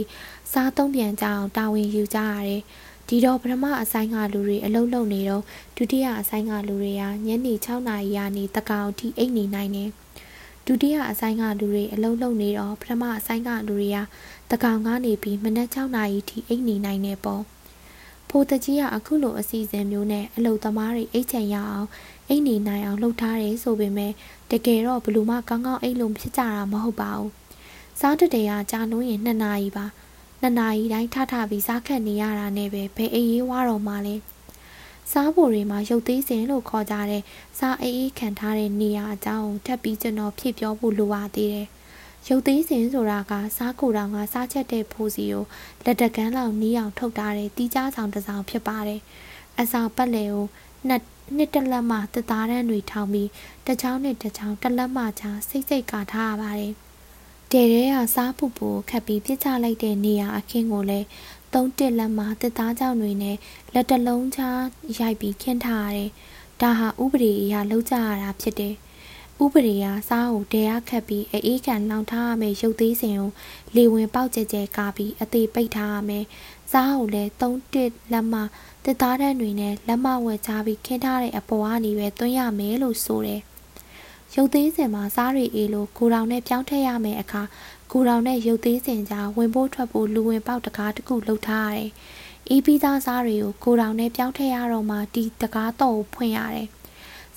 [0.51, 2.61] စားသုံးပြန်ကြအောင်တာဝန်ယူကြရတယ်
[3.07, 5.43] ဒီတော့ပထမအဆိုင်ကလူတွေအလုပ်လုပ်နေတော့
[5.77, 9.91] ဒုတိယအဆိုင်ကလူတွေကညနေ6နာရီကနေတကောင်အထိအိတ်နေနိုင်တယ်
[10.67, 13.97] ဒုတိယအဆိုင်ကလူတွေအလုပ်လုပ်နေတော့ပထမအဆိုင်ကလူတွေက
[14.51, 17.43] တကောင်ကနေပြီးမနက်6နာရီထိအိတ်နေနိုင်တယ်ပေါ့
[18.29, 21.87] ဖိုတကြီးကအခုလိုအစီအစဉ်မျိုးနဲ့အလုပ်သမားတွေအိတ်ချင်ရအောင်
[22.27, 24.11] အိတ်နေနိုင်အောင်လှုပ်ထားတယ်ဆိုပေမဲ့
[24.51, 27.29] တကယ်တော့ဘလူးမကောင်းကောင်းအိတ်လို့ဖြစ်ကြတာမဟုတ်ပါဘူး။
[27.99, 29.85] စားတတဲ့ကကြာလို့ရင်2နာရီပါ။
[30.41, 34.15] 2နာရီတိုင်းထထပြီးစားခတ်နေရတာနဲ့ပဲဘယ်အေးရေးဝါတော့မှလဲ။
[35.11, 37.23] စားဖို့တွေမှာရုပ်သေးစင်လို့ခေါ်ကြတဲ့
[37.59, 41.67] စားအေးအေးခံထားတဲ့နေရာအကြောင်းထပ်ပြီးကျွန်တော်ဖြည့်ပြောဖို့လိုပါသေးတယ်။
[42.29, 45.43] ရုပ်သေးစင်ဆိုတာကစားကိုတောင်ကစားချက်တဲ့ဖိုးစီကို
[45.85, 49.01] လက်တကန်းလောက်နီးအောင်ထုတ်ထားတဲ့တီးကြားဆောင်တစ်ဆောင်ဖြစ်ပါတယ်။
[49.59, 50.45] အစာပတ်လည်ကို
[50.87, 51.03] နှစ်
[51.37, 53.29] နှစ်တလက်မှတသားတန်းတွေထောင်ပြီး
[53.65, 56.73] တစ်ချောင်းနဲ့တစ်ချောင်းတစ်လက်မှချာစိတ်စိတ်ကာထားရပါတယ်။
[57.51, 61.07] တဲတဲကစားပူပူခတ်ပြီးပြစ်ချလိုက်တဲ့နေရာအခင်းကိုလည်း
[61.53, 63.37] သုံးတစ်လက်မှတစ်သားကြောင်တွေနဲ့
[63.73, 64.49] လက်တလုံးချာ
[64.99, 66.09] ရိုက်ပြီးခင်းထားရတယ်။
[66.61, 68.75] ဒါဟာဥပဒေအရလောက်ကြရတာဖြစ်တယ်။
[69.43, 73.29] ဥပဒေအစားကိုတဲရခတ်ပြီးအေးခံလောင်ထားရမယ်ရုပ်သေးစင်ကို
[73.75, 76.25] လေဝင်ပေါက်ကြဲကြဲကားပြီးအသေးပိတ်ထားရမယ်
[76.71, 78.35] စားကိုလည်းသုံးတစ်လက်မ
[78.83, 83.41] တစ်သားတန်းတွေနဲ့လက်မဝက်ချပြီးခင်းထားတဲ့အပေါ်ကနေပဲသွင်းရမယ်လို့ဆိုတယ်
[84.35, 87.41] ရုပ်သေးစင်မှာစားတွေအေးလို့ကိုတောင်နဲ့ပြောင်းထည့်ရမယ်အခါ
[87.91, 91.89] ကိုတောင်နဲ့ရုပ်သေးစင်ကြားဝင်ဖို့ထွက်ဖို့လူဝင်ပေါက်တကားတစ်ခုလှုပ်ထားရတယ်။
[92.49, 96.69] အေးပြီးသားစားတွေကိုကိုတောင်နဲ့ပြောင်းထည့်ရတော့မှဒီတကားတော့ကိုဖွင့်ရတယ်။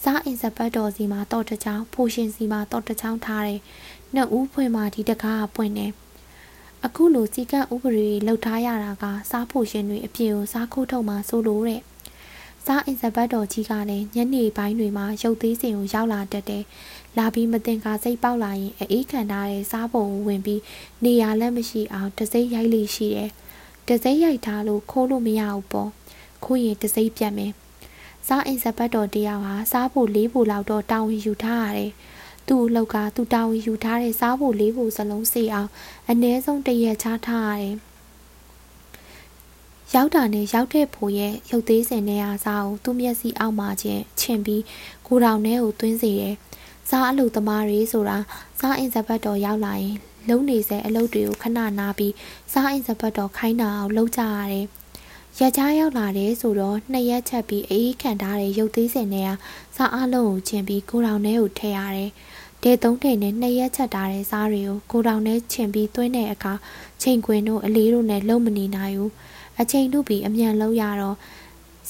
[0.09, 3.61] စားအင်စပတ်တော်စီမှာတော့တချောင်းဖိုရှင်စီမှာတော့တချောင်းထားတယ်။
[4.15, 5.93] နှစ်ဦးဖွင့်မှာဒီတကားကပွင့်တယ်။
[6.85, 11.81] အခုလိုစီကံဥပဒေလှုပ်ထားရတာကစားဖိုရှင်တွေအပြင်ကိုစားခိုးထုတ်မှာဆိုလို့တဲ့။
[12.67, 16.65] စားအင်စပတ်တော်ကြီးကလည်းညနေပိုင်းတွေမှာရုပ်သေးစင်ကိုရောက်လာတတ်တယ်။
[17.19, 20.61] လာပြီးမတင်ကားစိတ်ပေါက်လာရင်အေးခံထားတဲ့စားပုံကိုဝင်ပြီး
[21.05, 23.31] နေရာလက်မရှိအောင်တစိမ့်ရိုက်လိရှိတယ်။
[23.89, 25.91] တစိမ့်ရိုက်ထားလို့ခိုးလို့မရဘူးပေါ့။
[26.45, 27.53] ခိုးရင်တစိမ့်ပြတ်မယ်။
[28.27, 31.91] စားအိမ်စပတ်တော်တယောက်ဟာစားဖို့လေးဖို့လောက်တော့တာဝန်ယူထားရတယ်။
[32.49, 35.71] သူ့အလောက်ကသူတာဝန်ယူထားတဲ့စားဖို့လေးဖို့စလုံးစေအောင်
[36.11, 37.75] အ ਨੇ ဆုံးတရက်ချထားရတယ်။
[39.95, 44.63] ရောက်တာနဲ့ရောက်တဲ့ဖိုရဲ့ရုပ်သေးစင်နဲ့အားစားကိုသူ့မျက်စိအောက်မှာချင်းချင်ပြီး
[45.07, 46.35] ကိုတောင်ထဲကိုသွင်းစေတယ်။
[46.89, 48.19] စားအလုပ်သမားတွေဆိုတာ
[48.61, 49.97] စားအင်စပတ်တော်ရောက်လာရင်
[50.29, 52.15] လုံနေစေအလုပ်တွေကိုခဏနာပြီး
[52.53, 54.67] စားအင်စပတ်တော်ခိုင်းတာအောင်လုပ်ကြရတယ်။
[55.41, 59.31] ရကြရောက်လာတယ်ဆိုတော့နှစ်ရက်ချက်ပြီးအေးခံထားတဲ့ရုပ်သေးစင်တွေက
[59.77, 62.11] စားအလုံးကိုချင်းပြီးကိုတောင်ထဲကိုထည့်ရတယ်။
[62.63, 66.53] ဒေသုံးထည်နဲ့နှစ်ရက်ချက်ထားတဲ့စားတွေကိုကိုတောင်ထဲချင်းပြီးသွင်းတဲ့အခါ
[67.03, 69.11] ချိန်ခွင်တို့အလေးတို့နဲ့လုံမနေနိုင်ဘူး။
[69.61, 71.17] အချိန်တို့ပြီးအမြန်လုံးရတော့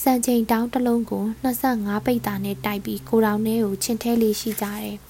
[0.03, 4.97] စံချိန်တောင်းတစ်လုံးကို25ပိတ်တာနဲ့တိုက်ပြီးကိုတောင်ထဲကိုချင်ထဲလေးရှိကြတယ်။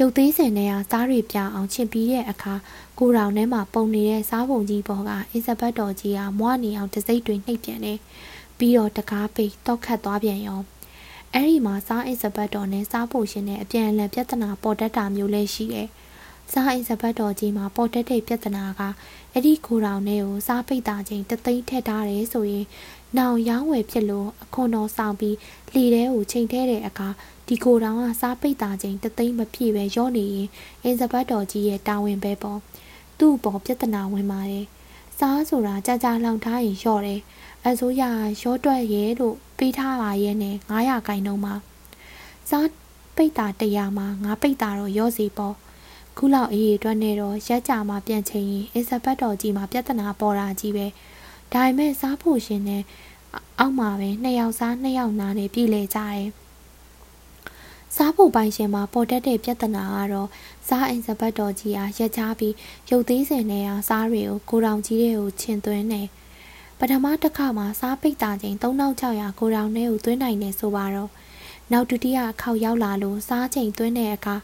[0.00, 2.54] ရုပ်သေးစင်နဲ့စားတွေပြအောင်ချင်ပြီးတဲ့အခါ
[2.98, 7.98] ကိုတောင်ထဲမှာပုံနေတဲ့စားပုံကြီးပေါ်ကအင်ဇဘတ်တော်ကြီးကမွားနေအောင်တစိမ့်တွေနှိပ်ပြန်တယ်။
[8.58, 10.60] ပြီးတော့တကားပိတ်တော့ခတ်သွားပြန်ရော။
[11.34, 15.88] အဲ့ဒီမှာစားအင်ဇဘတ်တော်နဲ့စားဖို့ရှင်နဲ့အပြန်အလှန်ပြဿနာပေါ်တတ်တာမျိုးလည်းရှိတယ်။
[16.52, 18.82] စားအိမ်စပတ်တော်ကြီးမှာပေါ်တက်တဲ့ပြဿနာက
[19.32, 22.66] အဲ့ဒီကိုတောင်ထဲကိုစားပိတ်တာချင်းတသိန်းထက်ထားတယ်ဆိုရင်
[23.18, 25.36] နောင်ရောင်းဝယ်ဖြစ်လို့အခွန်တော်ဆောင်ပြီး
[25.72, 27.08] လှေထဲကိုချိန်ထဲတဲ့အခါ
[27.46, 30.48] ဒီကိုတောင်ကစားပိတ်တာချင်းတသိန်းမပြည့်ပဲရော့နေရင်
[30.82, 32.58] အင်းစပတ်တော်ကြီးရဲ့တာဝန်ပဲပေါ့
[33.18, 34.66] သူ့ပေါ်ပြဿနာဝင်ပါတယ်
[35.18, 37.20] စားဆိုတာကြာကြာလောင်ထားရင်ရော့တယ်
[37.66, 38.02] အစိုးရ
[38.42, 41.54] ရော့တွက်ရဲလို့ပေးထားပါရဲ့နဲ့900ခိုင်နှုန်းမှာ
[42.50, 42.68] စား
[43.16, 45.54] ပိတ်တာ100မှာငါပိတ်တာတော့ရော့စီပေါ့
[46.18, 50.86] ခုလောက်အေးအတွက်နဲ့တော့ရက်ကြမှာပြန်ချိန်ရင်အစ္စဘတ်တော်ကြီးမှာပြဿနာပေါ်တာကြီးပဲ
[51.52, 52.82] ဒါပေမဲ့စားဖို့ရှင်နဲ့
[53.58, 56.28] အောက်မှာပဲနှစ်ယောက်စားနှစ်ယောက်နာနေပြည်လေကြတယ်
[57.96, 60.28] စားဖို့ပိုင်ရှင်မှာပေါ်တတ်တဲ့ပြဿနာကတော့
[60.68, 62.54] စားအိမ်စပတ်တော်ကြီးအားရက်ချပြီး
[62.90, 66.06] ရုပ်သေးစင်နဲ့အားစားတွေကိုကိုတောင်ကြီးတွေကိုချင်သွင်းတယ်
[66.78, 71.10] ပထမတစ်ခါမှာစားပိတ်တာချင်း3600ကိုတောင်ထဲကိုသွင်းနိုင်တယ်ဆိုပါတော့
[71.72, 74.36] နောက်ဒုတိယအခေါက်ရောက်လာလို့စားချိန်သွင်းတဲ့အခါ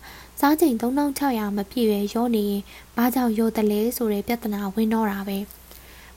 [0.46, 2.62] စားချိန်3600မပြည့်ပဲရောနေရင်
[2.96, 5.38] ဘာကြောင့်ရောတယ်လဲဆိုတဲ့ပြဿနာဝင်တော့တာပဲ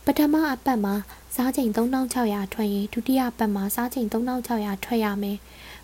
[0.06, 0.96] ပထမအပတ်မှာ
[1.36, 5.38] စားချိန်3600ထွက်ရင်ဒုတိယပတ်မှာစားချိန်3600ထွက်ရမယ်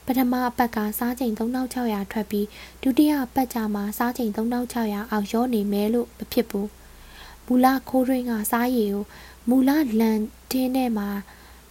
[0.05, 2.47] ပထမအပတ်ကစားချိန်3600ထွက်ပြီး
[2.83, 6.69] ဒုတိယပတ်ကြမှာစားချိန်3600အောက်ရောနေမယ်လို့မဖြစ်ဘူး
[7.45, 9.03] မူလခိုးရင်းကစားရည်ကို
[9.49, 10.19] မူလလန်
[10.51, 11.09] တင်းထဲမှာ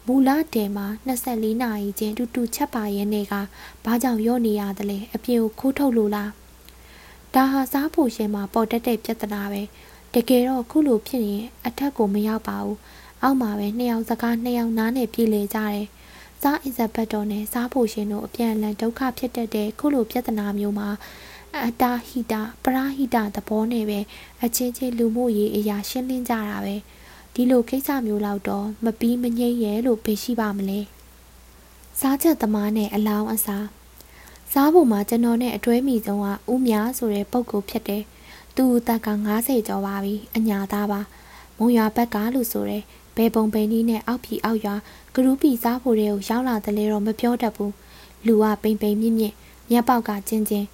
[0.07, 0.87] မူလတဲမှာ
[1.25, 3.35] 24နာရီချင်းတူတူချက်ပါရဲ့နေက
[3.85, 6.42] ဘာကြောင့်ရော့နေရသလဲအပြင်ကိုခိုးထုတ်လို့လား
[7.35, 9.63] ဒါဟာစားဖို့ရှင်မှာပေါ်တက်တဲ့ပြဿနာပဲ
[10.15, 12.79] တကယ်တော့ခုလိုဖြစ်ရင်အထက်ကိုမရောက်ပါဘူး
[13.23, 15.85] အောက်မှာပဲနှစ်ယောက်စကားနှစ်ယောက်နားနဲ့ပြေးလေကြတယ်
[16.43, 20.89] စားအစ်ဇဘတ်တော်နဲ့စားဖို့ရှင်တို့အပြန်အလှန်ဒုက္ခဖြစ်တတ်တဲ့ခုလိုပြဿနာမျိုးမှာ
[21.67, 24.01] အတာဟိတာပရာဟိတာသဘောနဲ့ပဲ
[24.45, 26.77] အချင်းချင်းလူမှုရေးအရာရှင်းလင်းကြတာပဲ
[27.35, 30.81] ဒီလိုကိစ္စမျိုးလောက်တော့မပြီးမငြိမ့်ရဲလို့ဖေရှိပါမလဲ
[32.01, 33.67] စားချက်သမားနဲ့အလောင်းအစား
[34.55, 38.03] စားဖို့မှာကျွန်တော်နဲ့အတွဲမိဆုံးကဦးမြဆိုတဲ့ပုဂ္ဂိုလ်ဖြစ်တယ်
[38.57, 41.01] သူ့အသက်က90ကျော်ပါပြီအညာသားပါ
[41.59, 42.83] မုံရွာဘက်ကလို့ဆိုတယ်
[43.17, 44.75] ဘယ်ပုံဘယ်နည်းနဲ့အောက်ဖြီအောက်ရွာ
[45.15, 47.73] ဂရုပီစားဖို့တွေကိုရောက်လာတယ်လေတော့မပြောတတ်ဘူး
[48.27, 49.35] လူကပိန်ပိန်မြင့်မြင့်
[49.71, 50.67] မျက်ပေါက်ကကျင်းကျင်း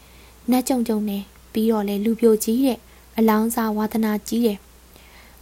[0.50, 2.78] နှက်ကြုံကြုံနဲ့ပြီးတော့လေလူပြိုကြီးတဲ့
[3.18, 4.58] အလောင်းစားဝါသနာကြီးတယ်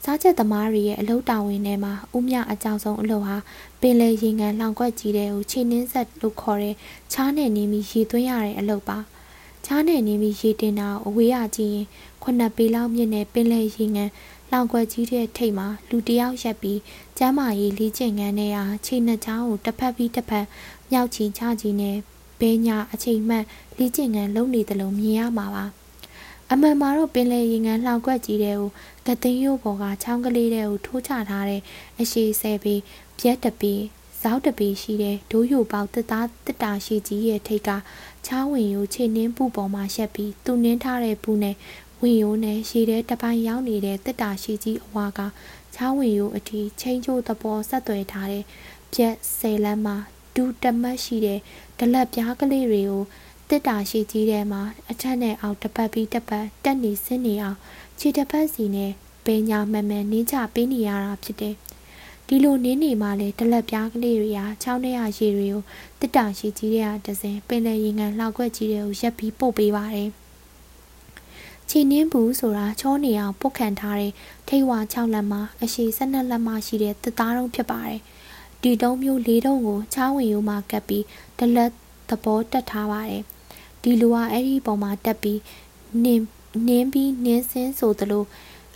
[0.04, 3.36] စားချက်သမားတွေရဲ့အလုတ်တာဝန်ထဲမှာဥမြအကြောက်ဆုံးအလုပ်ဟာ
[3.75, 6.74] ပ င်လယ်ရေငန်လောင်ကွက်ကြီးတဲ့ကိုခြေနှင်းဆက်လို့ခေါ်တဲ့
[7.12, 8.98] ချားနဲ့နေပြီးရေသွင်းရတဲ့အလုပ်ပါ
[9.64, 11.86] ချားနဲ့နေပြီးရေတင်တာအဝေးရကြည့်ရင်
[12.22, 14.10] ခုနှစ်ပေလောက်မြင့်တဲ့ပင်လယ်ရေငန်
[14.52, 16.80] လောင်ကွက်ကြီးတဲ့ထိပ်မှာလူတယောက်ရက်ပြီး
[17.18, 20.46] ကျမ်းမာရေးလေးကျင့်ငန်းနဲ့ဟာခြေနှစ်ချောင်းကိုတစ်ဖက်ပြီးတစ်ဖက်
[20.90, 21.96] မြောက်ချီချကြီးနဲ့
[22.40, 23.44] ဘဲညာအချိန်မှန်
[23.78, 25.64] လေးကျင့်ငန်းလုပ်နေတယ်လို့မြင်ရမှာပါ
[26.52, 28.70] အမှန်မှာတော့ပင်လယ်ရေငန်းလှောင်ကွက်ကြီးတဲ့ကို
[29.06, 31.62] ကသိန်းရိုးပေါ်ကချောင်းကလေးတဲ့ကိုထိုးချထားတဲ့
[32.00, 32.80] အရှိဆဲပြီး
[33.18, 33.72] ပြက်တပီ
[34.22, 37.70] ဇောက်တပီရှိတဲ့ဒိုးယိုပေါက်တစ်သားတစ်တာရှိကြီးရဲ့ထိတ်က
[38.26, 41.56] ချောင်းဝင်ရိုးခြေနှင်းပူပေါ်မှာရှက်ပြီးသူနှင်းထားတဲ့ဘူးနဲ့
[42.00, 45.20] ဝင်ရိုးနဲ့ရှည်တဲ့တပိုင်းရောက်နေတဲ့တစ်တာရှိကြီးအဝါက
[45.74, 48.44] ချောင်းဝင်ရိုးအထိချင်းချိုးသဘောဆက်သွယ်ထားတဲ့
[48.92, 49.96] ပြက်ဆယ်လမ်းမှာ
[50.34, 51.40] ဒူးတမတ်ရှိတဲ့
[51.78, 53.04] ဒလက်ပြားကလေးတွေကို
[53.50, 57.58] တစ်တာရှိကြီးထဲမှာအထက်နဲ့အောက်တစ်ပတ်ပြီးတစ်ပတ်တက်နေဆင်းနေအောင်
[57.98, 58.92] ခြေတစ်ဖက်စီနဲ့
[59.24, 61.54] ပင်ညာမှန်မှန်နေချပေးနေရတာဖြစ်တယ်။
[62.26, 65.62] ဒီလိုနင်းနေမှလည်းတလက်ပြားကလေးတွေကချောင်းထဲရရေတွေကို
[66.00, 70.10] တစ်တာရှိကြီးတွေကတစင်ပင်လယ်ရေငန်လှောက်ွက်ကြီးတွေကိုရက်ပြီးပို့ပေးပါတယ်။
[71.70, 74.12] ခြေနှင်းဘူးဆိုတာချောနေအောင်ပုတ်ခံထားတဲ့
[74.48, 78.00] ထိတ်ဝါ6လက်မှာအရှိ12လက်မရှိတဲ့တစ်သားတုံးဖြစ်ပါတယ်။
[78.62, 81.04] ဒီတုံးမျိုးလေးတုံးကိုချောင်းဝင်ရိုးမှာကပ်ပြီး
[81.38, 81.70] တလက်
[82.08, 83.24] သဘောတက်ထားပါတယ်။
[83.86, 85.40] ဒီလူကအဲ့ဒီပုံမှာတက်ပြီး
[86.04, 86.24] နင်း
[86.68, 88.24] နင်းပြီးနင်းစင်းဆိုသလို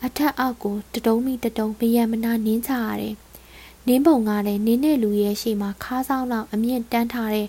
[0.05, 3.15] အထက်အောက်ကိုတတုံးမိတတုံးမယံမနာနင်းချရတယ်။
[3.87, 7.49] နင်းပုံကလည်းနင်းတဲ့လူရဲ့ရှေ့မှာခါးဆောင်လောက်အမြင့်တန်းထားတဲ့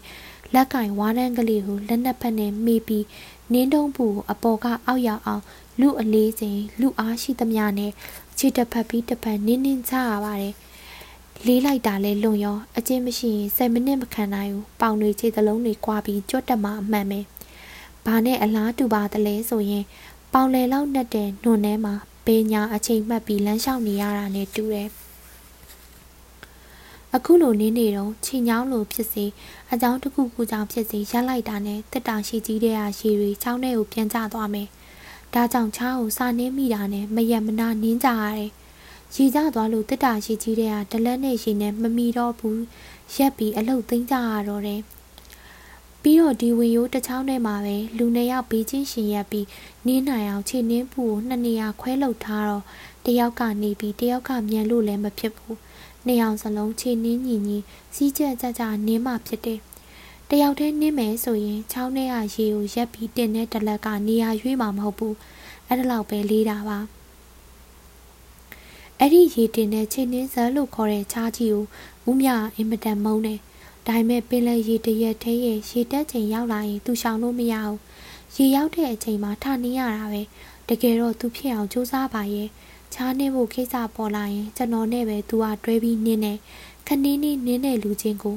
[0.53, 3.05] လက်ကင်ဝါးတန်းကလေးကိုလက်နှစ်ဖက်နဲ့မိပြီး
[3.53, 5.43] နင်းတုံးပူအပေါ်ကအောက်ရောက်အောင်
[5.79, 7.91] လူအလေးစဉ်လူအားရှိသမျှနဲ့
[8.37, 10.53] ခြေတစ်ဖက်ပြီးတစ်ဖက်နင်းနင်းချရပါတယ်။
[11.45, 17.21] လေးလိုက်တာလဲလွန်ရောအချင်းမရှိရင်7မိနစ်မခံနိုင်ဘူး။ပေါင်တွေခြေသလုံးတွေကွာပြီးကြွတ်တက်မှအမှန်ပဲ။
[18.05, 19.83] ဘာနဲ့အလားတူပါသလဲဆိုရင်
[20.33, 21.93] ပေါင်လေလောက်နဲ့တဲ့နှွန်ထဲမှာ
[22.25, 24.89] ဘေးညာအချိန်မှတ်ပြီးလမ်းလျှောက်နေရတာနဲ့တူတယ်။
[27.15, 29.25] အခုလိုနင်းနေတော့ချီညောင်းလိုဖြစ်စေ
[29.71, 34.67] အကြောင်းတစ်ခုခုကြောင့်ဖြစ်စေရက်လိုက်တာနဲ့တက်တာရှိကြီးတဲ့အားရှိတွေချောင်းထဲကိုပြန်ကျသွားမယ်။
[35.33, 38.51] ဒါကြောင့်ချားကိုစာနင်းမိတာနဲ့မရက်မနာနင်းကြရတယ်။
[39.15, 42.61] ရေကျသွားလို့တစ်တာရှိကြီးတဲ့ကဒလက်နဲ့ရေနဲ့မမီတော့ဘူး
[43.15, 44.81] ရက်ပြီးအလုတ်သိမ်းကြရတော့တယ်
[46.03, 49.47] ပြီးတော့ဒီဝင်ရိုးတစ်ချောင်းထဲမှာပဲလူနှစ်ယောက်ဘေးချင်းရှင်ရက်ပြီး
[49.85, 52.63] နင်းနိုင်အောင်ခြေနှင်းပူကိုနှစ်နေရာခွဲလုပ်ထားတော့
[53.05, 55.57] တယောက်ကနေပြီးတယောက်ကမြန်လို့လည်းမဖြစ်ဘူး
[56.05, 57.57] နှစ်ယောက်စလုံးခြေနှင်းညီညီ
[57.95, 59.59] စီးကျက်ကြကြနင်းမှဖြစ်တယ်
[60.29, 65.15] တယောက်တည်းနင်းမယ်ဆိုရင်ချောင်းထဲကရေကိုရက်ပြီးတင်တဲ့တလက်ကနေရာရွေးမှာမဟုတ်ဘူး
[65.67, 66.79] အဲ့ဒါလောက်ပဲလေးတာပါ
[68.99, 71.63] အဲ့ဒီရေတင်တဲ့ချိန်နှင်းဇက်လို့ခေါ်တဲ့ချားကြီးကို
[72.09, 73.39] ဦးမြအင်မတန်မုန်းတယ်
[73.87, 77.77] ဒါပေမဲ့ပင်လယ်ရေတရက်ထဲရဲ့ရေတက်ချိန်ရောက်လာရင်သူရှောင်လို့မရဘူး
[78.35, 80.21] ရေရောက်တဲ့အချိန်မှာထနေရတာပဲ
[80.69, 82.49] တကယ်တော့သူဖြစ်အောင်စူးစမ်းပါရဲ့
[82.93, 86.33] ချားနေဖို့ကိစ္စပေါ်လာရင်ကျွန်တော်နဲ့ပဲသူကတွဲပြီးနင်းနေ
[86.87, 88.35] ခနင်းနေနင်းတဲ့လူချင်းကို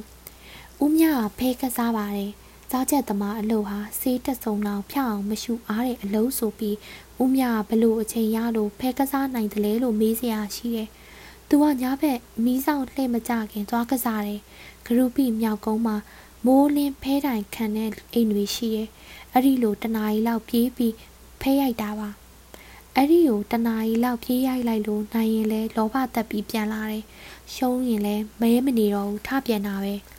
[0.82, 2.32] ဦးမြကဖဲကစားပါတယ်
[2.70, 6.76] စားချက်သမားအလုပ်ဟာစေးတက်ဆုံလောက်ဖြောက်အောင်မရှူအားတဲ့အလုပ်ဆိုပြီး
[7.22, 10.88] ဦးမြကဘလို့အချိန်ရလို့ဖဲကစားနိုင်တယ်လဲလို့မေးစရာရှိတယ်။
[11.48, 14.40] သူကညာဘက်မီးဆောင်လှည့်မကြခင်သွားကစားတယ်။
[14.86, 15.96] ဂရုပိမြောက်ကုန်းမှာ
[16.44, 18.88] မိုးလင်းဖဲတိုင်ခံတဲ့အိမ်တွေရှိတယ်။
[19.32, 20.94] အဲ့ဒီလိုတနားရီလောက်ပြေးပြီး
[21.40, 22.08] ဖဲရိုက်တာပါ။
[22.96, 27.04] အဲ့ဒီကိုတနားရီလောက်ပြေးရိုက်လိုက်လို့နိုင်ရင်လဲလောဘတက်ပြီးပြန်လာတယ်။
[27.54, 29.94] ရှုံးရင်လဲမဲမနေတော့ဘူးထပြန်တာပဲ။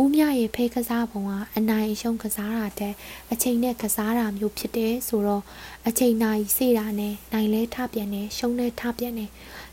[0.00, 2.94] ဦးမြရဲ့ဖေးကစားပုံကအနိုင်အရှုံးကစားတာတဲ့
[3.32, 5.42] အချိန်နဲ့ကစားတာမျိုးဖြစ်တယ်ဆိုတော့
[5.88, 9.30] အချိန်နိုင်စေတာနဲ့နိုင်လဲထပြန်တယ်ရှုံးလဲထပြန်တယ်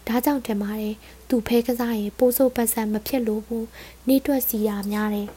[0.10, 0.95] ဒါကြောင့်တင်ပါတယ်
[1.30, 3.65] သူဖေးကစားရင်ပိုးစိုးပတ်စံမဖြစ်လို့ဘူး
[4.08, 5.30] နေတွက်စီတာများတယ်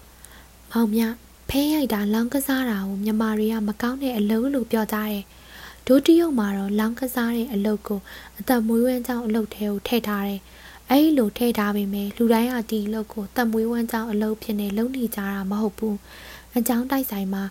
[0.70, 1.02] မောင်မြ
[1.48, 5.22] ဖဲရိုက်တာလောင်းကစားတာကိုမြမာတွေကမကောင်းတဲ့အလုပ်လို့ပြောကြတယ်
[5.86, 8.00] ဒိုတရုတ်မှာတော့လောင်းကစားတဲ့အလုပ်ကို
[8.38, 10.40] အသက်မွေးဝမ်းကြောင်းအလုပ်ထဲကိုထည့်ထားတယ်
[10.90, 15.96] အဲ့လိုထည့်ထားပေမဲ့လူတိုင်းကဒီအလုပ်ကိုတံမွေးဝမ်းကြောင်းအလုပ်ဖြစ်နေလုပ်နေကြတာမဟုတ်ဘူး
[16.58, 17.42] အကြောင်းတိုက်ဆိုင်မှာ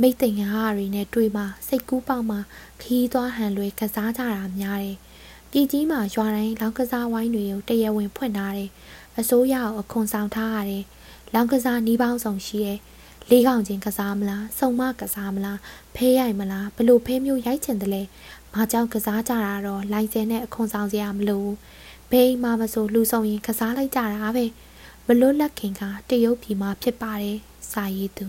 [0.00, 2.36] မိတ်တင်ဟာတွေနဲ့တွေ့မှစိတ်ကူးပေါက်မှ
[2.82, 4.96] ခီးသွားဟန်လွဲကစားကြတာများတယ်
[5.52, 8.70] ပြည်ကြီးမှာရွာတိုင်းလောင်းကစားဝိုင်းတွေကိုတရဝင်ဖွင့်ထားတယ်
[9.18, 10.84] အစိုးရကိုအခွန်ဆောင်ထားရတယ်
[11.34, 12.78] လောင်းကစားနီးပေါင်းဆောင်ရှိတယ်
[13.30, 15.58] လေးကောင်ချင်းကစားမလားစုံမကစားမလား
[15.94, 18.02] ဖဲရိုက်မလားဘလို့ဖဲမျိုးရိုက်ချင်တယ်လဲ
[18.54, 21.56] မကြောက်ကစားကြတာတော့လိုင်စင်နဲ့အခွန်ဆောင်စရာမလိုဘူး
[22.10, 24.44] ဘယ်မှမဆိုလူဆောင်ရင်ကစားလိုက်ကြတာပဲ
[25.06, 27.38] မလွတ်လက်ခင်ကတရုတ်ပြည်မှာဖြစ်ပါတယ်
[27.72, 28.26] စာရေးသူ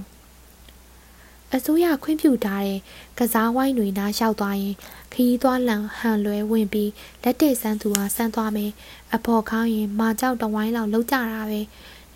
[1.56, 2.80] အစိုးရခွင့်ပြုထားတဲ့
[3.20, 4.76] ကစားဝိုင်းတွေနားရောက်သွားရင်
[5.14, 6.92] ခရီးသွားလန်ဟန်လွဲဝင်ပြီး
[7.24, 8.72] လက်တဲ့ဆန်းသူဟာဆန်းသွားမယ်
[9.16, 11.62] အဖော်ခေါင်းရင်မာကြောက်တဝိုင်းလောက်လောက်ကြတာပဲ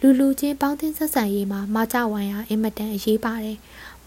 [0.01, 3.57] လူလူချင်းပေါင်းတင်ဆက်ဆံရေးမှာမာကြောက်ဝိုင်းဟာအင်မတန်အရေးပါတယ်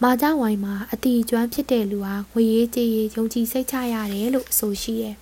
[0.03, 5.17] မာကြောက်ဝိုင်းမှာအတီကျွမ်းဖြစ်တဲ့လူဟာငွေရေးကြေးရေးယုံကြည်စိတ်ချရတယ်လို့အဆိုရှိရဲ့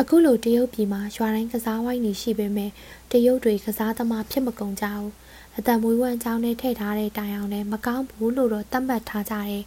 [0.00, 2.70] အခုလိုတရုတ်ပြည်မှာရွာတိုင်းကစားဝိုင်းနေရှိပေမဲ့
[3.10, 5.10] တရုတ်တွေကစားသမားဖြစ်မကုန်ကြဘူး
[5.58, 9.64] အတံမွေးဝမ်းချောင်းနဲ့ထည့်ထားတဲ့တိုင်အောင်လည်းမကောင်းဘူးလို့တော့သတ်မှတ်ထားကြတယ်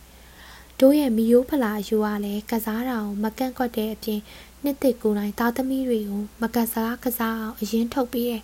[0.80, 4.22] တို့ရဲ့မီယိုးဖလာအယူကလည်းကစားတာကိုမကန့်ကွက်တဲ့အပြင်
[4.64, 8.42] နှစ်သက်ကိုယ်တိုင်သားသမီးတွေကိုမကစားကစားအောင်အရင်ထုတ်ပြီးတဲ့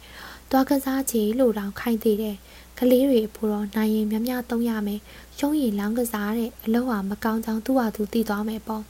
[0.49, 2.37] သွားကစားချေလို့တောင်ခိုင်းသေးတယ်
[2.79, 4.99] ကလေးတွေအဖို့တော့နိုင်ရင်များများသုံးရမယ်
[5.37, 8.83] ရှုံးရင်လောင်းကစားတဲ့အလုပ်ဟာမကောင်းကြောင်းသူ့ဟာသူသိသွားမယ်ပေါ့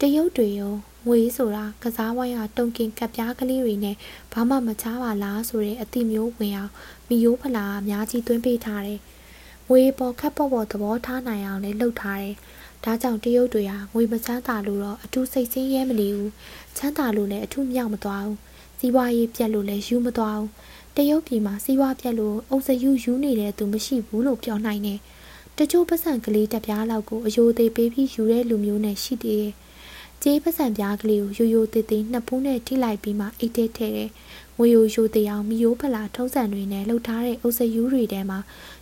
[0.00, 0.74] တရုတ်တွေရော
[1.06, 3.96] ငွေဆိုတာကစားဝိုင်းဟာတုံကင်ကပ်ပြားကလေးတွေနဲ့
[4.32, 6.72] ဘာမှမချားပါလားဆိုတဲ့အတိမျိုးဝင်အောင်
[7.08, 9.00] မီယိုးဖလာအများကြီးသွင်းပေးထားတယ်။
[9.68, 12.34] ငွေပေါ်ခက်ပေါ်ပေါ်သဘောထားနိုင်အောင်လည်းလုပ်ထားတယ်။
[12.84, 16.30] ဒါကြောင့်တရုတ်တွေဟာငွေမချမ်းသာလို့တော့အထူးစိတ်ဆင်းရဲမနေဘူး။
[16.76, 18.36] ချမ်းသာလို့လည်းအထူးမြောက်မသွားဘူး။
[18.78, 20.50] စီးပွားရေးပြက်လို့လည်းယူမသွားဘူး။
[20.96, 24.98] တရုတ်ပြည်မှာစီးပွားပြက်လို့အုပ်စယူယူနေတဲ့သူမရှိဘူးလို့ပြောနိုင်တယ်။
[25.58, 29.54] တချို့ပတ်စံကလေးတက်ပြားလောက်ကိုအယိုသေးပေးပြီးယူတဲ့လူမျိုးနဲ့ရှိသေးတယ်။
[30.22, 34.10] ကြေးပစံပြားကလေးကိုရိုးရိုးသေးသေးနှစ်ဖူးနဲ့ထိလိုက်ပြီးမှအိတ်ထဲထည့်တယ်။
[34.58, 38.38] ငွေရိုးရိုးသေးအောင်မီယိုးဖလာထုံးစံတွေနဲ့လှုပ်ထားတဲ့အုပ်စယူးတွေထဲမှာ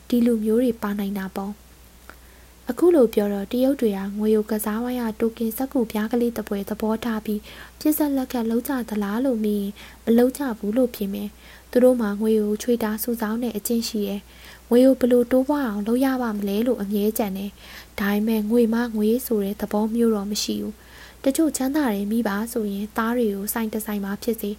[0.08, 1.52] ဒီလူမျိုးတွေပါနိုင်တာပေါ့။
[2.70, 7.40] အခုလိုပြောတော့တရုတ်တွေကငွေရိုးကစားဝိုင်းရတိုကင်စက်ကူပြားကလေးတပွဲသဘောထားပြီး
[7.80, 9.68] ပြစ်ဆက်လက်ကလှုပ်ကြသလားလို့မင်း
[10.04, 11.28] မလှုပ်ကြဘူးလို့ပြင်မယ်။
[11.70, 14.20] သူတို့မှငွေရိုးချွေတာစုဆောင်းတဲ့အချင်းရှိရဲ့။
[14.68, 17.50] ငွေရိုးဘလို့တိုးပွားအောင်လုပ်ရပါမလဲလို့အမြဲကြံတယ်။
[18.00, 20.74] ဒါပေမဲ့ငွေမငွေဆိုတဲ့သဘောမျိုးတော့မရှိဘူး။
[21.28, 24.50] တချို့ချမ်းသာတွေမိပါဆိုရင်သားတွေကိုစိုင်တဆိုင်မှာဖြစ်စေ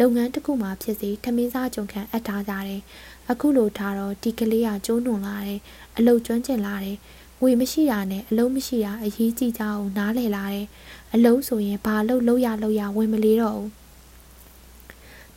[0.00, 2.82] လုပ်ငန်းတစ်ခုမှာဖြစ်စေထမင်းစားကြုံခံအပ်ထားကြတယ်
[3.30, 5.60] အခုလိုထားတော့ဒီကလေးကကျိုးနွန်လာတယ်
[5.96, 6.96] အလုတ်ကျွမ်းကျင်လာတယ်
[7.40, 10.66] ငွေမရှိတာနဲ့အလုံးမရှိတာအရေးကြီးကြအောင်နားလည်လာတယ်
[11.14, 13.70] အလုံးဆိုရင်ဘာလို့လောက်ရလောက်ရဝင်မလေးတော့ဘူး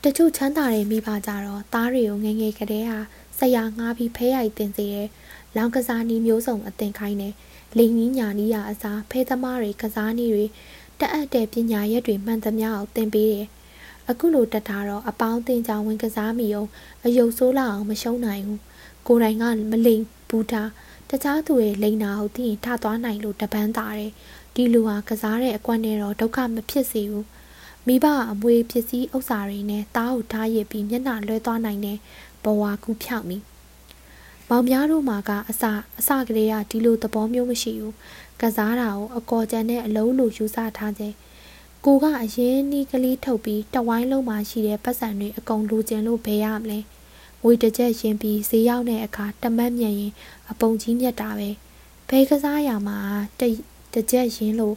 [0.04, 3.00] တချို့ချမ်းသာတွေမိပါကြတော့သားတွေကိုငငယ်ကလေးဟာ
[3.38, 5.08] ဆရာငှားပြီးဖဲရိုက်တင်စေတယ်
[5.56, 7.34] လောင်ကစားနီးမျိုးစုံအသင်ခိုင်းတယ်
[7.78, 10.46] လိန်ကြီးညာနီးရအစားဖဲသမားတွေကစားနည်းတွေ
[11.00, 13.48] တက်အပ်တဲ့ပညာရက်တွေမှန်သမျှအောင်သင်ပေးတယ်။
[14.10, 16.70] အခုလိုတက်တာတော့အပေါင်းတင်ကြောင်ဝင်ကစားမိအောင်
[17.06, 18.60] အယုတ်ဆိုးလာအောင်မရှုံးနိုင်ဘူး။
[19.08, 20.70] ကိုယ်တိုင်ကမလိန်ဘူးထား
[21.10, 24.12] တခြားသူရဲ့လိန်နာဟုတ်သိရင်ထသွားနိုင်လို့တပန်းတာတယ်။
[24.56, 27.26] ဒီလူဟာကစားတဲ့အကွက်နဲ့တော့ဒုက္ခမဖြစ်စေဘူး။
[27.88, 31.98] မိဘအမွေပစ္စည်းဥစ္စာတွေနဲ့တားကိုထားရစ်ပြီးမျက်နှာလွှဲသွားနိုင်တဲ့
[32.44, 33.38] ဘဝကူးဖြောက်မိ
[34.50, 35.64] မောင်များတို့မှာကအစ
[36.00, 37.94] အစကလေးကဒီလိုသဘောမျိုးမရှိဘူး
[38.42, 41.16] ကစားတာကိုအကော်ကြံနဲ့အလုံးလိုယူဆထားခြင်း
[41.86, 46.80] ကိုကအရင်နီးကလေးထုတ်ပြီးတဝိုင်းလုံးမှာရှိတဲ့ပတ်စံတွေအကုန်လိုချင်လို့ဘယ်ရမလဲ
[47.44, 50.14] ငွေတစ်ချက်ရင်ပြီးဈေးရောက်တဲ့အခါတမတ်မြန်ရင်
[50.52, 51.50] အပုံကြီးမြတ်တာပဲ
[52.10, 52.98] ဘဲကစားရမှာ
[53.40, 53.42] တ
[53.94, 54.76] တစ်ချက်ရင်လို့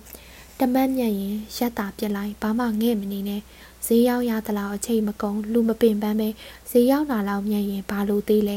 [0.60, 3.42] တမတ်မြန်ရင်ရက်တာပြစ်လိုက်ဘာမှငဲ့မနေနဲ့
[3.86, 6.28] ဈေးရောက်ရသလောက်အချိန်မကုန်လူမပင်ပန်းပဲ
[6.70, 8.56] ဈေးရောက်လာလောက်မြန်ရင်ဘာလို့သေးလဲ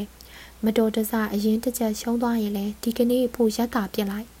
[0.64, 4.35] မတော်တဆအရင်တစ်ချက်ရှုံးသွားရင်လည်းဒီကနေ့ဖို့ရက်တာပြစ်လိုက်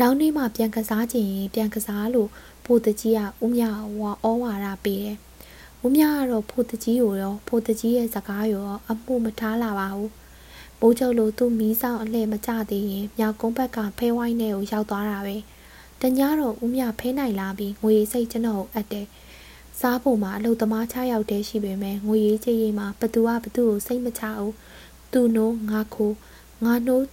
[0.00, 2.28] နောက်နေ့မှပြန်ကစားခြင်းရင်ပြန်ကစားလို့
[2.64, 3.64] ဖိုတကြီးကဦးမြ
[4.00, 5.16] ဝါဩဝါဒပေးတယ်။
[5.84, 10.10] ဦးမြကတော့ဖိုတကြီးကိုရောဖိုတကြီးရဲ့စကားရောအမှုမထားလာပါဘူး။
[10.80, 15.36] မိုးချုပ်လို့သူ့မီးဆောင်အလှည့်မကျသေးရင်မြောက်ကုန်းဘက်ကဖဲဝိုင်းထဲကိုရောက်သွားတာပဲ။
[16.00, 19.06] တညတော့ဦးမြဖဲနိုင်လာပြီးငွေစိတ်ကျွန်တော်အပ်တယ်။
[19.80, 24.52] စားဖို့မှာအလုပ်သမား6ယောက်တည်းရှိပေမဲ့ငွေရေးကြေးရေးမှာဘသူကဘသူကိုစိတ်မချဘူး။
[25.12, 26.16] သူ့နိုးငါခိုး
[26.64, 27.06] ငါနှိုး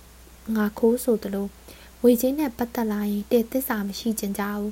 [0.56, 1.48] ငါခိုးဆိုသလို
[2.06, 4.72] ငွေချင်းနဲ့ပတ်သက်လာရင်တဲ့သစ္စာမရှိကြကြဘူး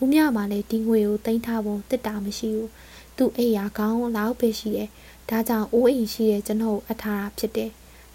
[0.00, 2.70] ဦးမြမှလည်းဒီငွေကိုတင်ထားဖို့တစ်တာမရှိဘူး
[3.16, 4.88] သူ့အိယာကောင်းလောက်ပဲရှိတယ်
[5.28, 7.70] ဒါကြောင့်အိုးအိမ်ရှိတဲ့ကျွန်တော်အထားတာဖြစ်တယ်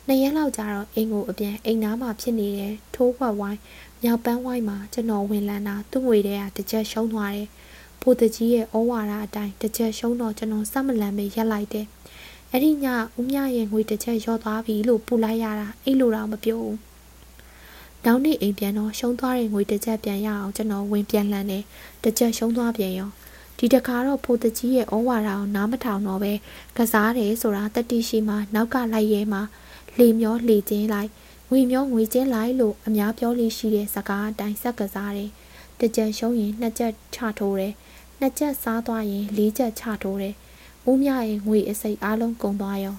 [0.07, 3.59] နှစ်ရက်လောက်ကြာတော့အိမ်ကိုအပြန်အိမ်သားမှာဖြစ်နေတဲ့ထိုးခွက်ဝိုင်း
[4.03, 7.47] မြောက်ပန်းဝိုင်းမှာကျွန်တော်ဝင်လန်းတာသူ့ငွေတွေကတစ်ချက်ရှုံးသွားတယ်
[8.01, 11.85] ဖိုးတကြီးရဲ့ဩဝါဒအတိုင်းတစ်ချက်ရှုံးတော့ကျွန်တော်စက်မလန်ပဲရက်လိုက်တယ်
[12.51, 12.85] အဲ့ဒီည
[13.17, 16.86] ဦးမြရဲ့ငွေတစ်ချက်ရော့သွားပြီလို့ပူလိုက်ရတာအဲ့လိုတော့မပြောဘူး
[18.09, 21.63] နောက်နေ့အိမ်ပြန်တော့ရှုံးသွားတဲ့ငွေတစ်ချက်ပြန်ရအောင်ကျွန်တော်ဝင်ပြန်လှန်တယ်
[22.03, 23.09] တစ်ချက်ရှုံးသွားပြန်ရော
[23.57, 26.33] ဒီတခါတော့ဖိုးတကြီးရဲ့ဩဝါဒအောင်နားမထောင်တော့ပဲ
[26.77, 29.39] ကစားတယ်ဆိုတာတတိရှိမှနောက်ကလိုက်ရဲမှ
[29.97, 31.09] လှေမျောလှေချင်းလိုက်
[31.49, 35.29] ငွေမျောငွေချင်းလိုက်လို့အများပြောလို့ရှိတဲ့စကားအတိုင်းဆက်ကစားတယ်
[35.79, 37.73] တစ်ချက်ရှုံးရင်နှစ်ချက်ချထိုးတယ်
[38.19, 40.35] နှစ်ချက်စားသွားရင်လေးချက်ချထိုးတယ်
[40.89, 42.97] ဦးမြရဲ့ငွေအစိတ်အလုံးကုန်သွားရော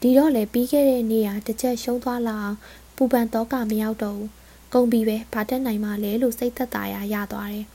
[0.00, 2.56] ဒီတော့လေပြီးခဲ့တဲ့နေ့ကတစ်ချက်ရှုံးသွားလာအောင်
[2.98, 4.30] ပူပန်တော့ကမရောက်တော့ဘူး
[4.74, 7.66] ကုံပြီးပဲဘာတက်နိုင်မှလဲလို့စိတ်သက်သာရရသွားတယ်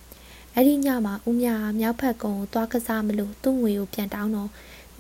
[0.56, 4.50] အဲ့ဒီညမှာဦးမြကမြောက်ဖက်ကုံကိုသွားကစားမလို့သူ့ငွေကိုပြန်တောင်းတော့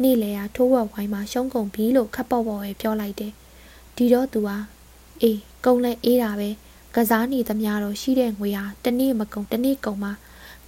[0.01, 3.33] နေ့လေကထိုးဝက်ဝိုင်းမှာရှုံးကုန်ပြီလို့ခက်ပေါ့ပေါ့ပဲပြောလိုက်တယ်
[3.95, 4.57] ဒီတော့သူဟာ
[5.21, 6.49] အေးကုံလဲအေးတာပဲ
[6.95, 10.11] ကစားနေသမျှတော့ရှိတဲ့ငွေဟာတနေ့မကုံတနေ့ကုံမှာ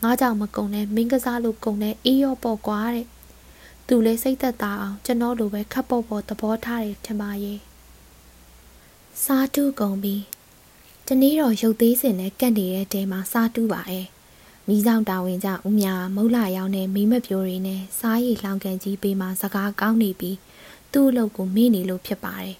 [0.02, 3.08] ငါးကြောင်မကုံနဲ့မင်းကစားလို့ကုံနဲ့အေးရောပေါ့ကွာတဲ့
[3.88, 7.60] သူလဲစိတ်သက်သာအောင်ကျွန်တော်လိုပဲခက်ပေါ့ပေါ့သဘောထားတယ်ထင်ပါရဲ့
[9.24, 10.16] စားတူးကုန်ပြီ
[11.08, 14.08] တနေ့တော့ရုပ်သေးစင်နဲ့ကန့်နေတဲ့တဲမှာစားတူးပါရဲ့
[14.68, 20.38] မိဆောင်တာဝန်ကြဦးမြမုတ်လာရောက်နေမိမပြိုးတွေနဲ့စားရည်လောင်ကန်ကြီးပေးမှစကားကောင်းနေပြီး
[20.92, 22.56] သူ့အလုပ်ကိုမေ့နေလို့ဖြစ်ပါတယ်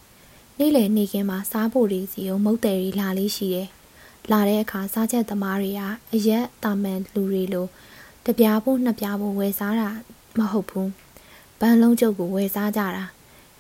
[0.60, 3.70] နေ့လယ်နေခင်းမှာစားဖို့တွေစီကိုမုတ်တယ်ရီလာလေးရှိတယ်
[4.32, 5.82] လာတဲ့အခါစားချက်သမားတွေက
[6.14, 7.68] အရက်တာမန်လူတွေလို
[8.26, 9.90] တပြားဖို့နှစ်ပြားဖို့ဝယ်စားတာ
[10.38, 10.92] မဟုတ်ဘူး
[11.60, 13.06] ဘန်းလုံးကျုပ်ကိုဝယ်စားကြတာ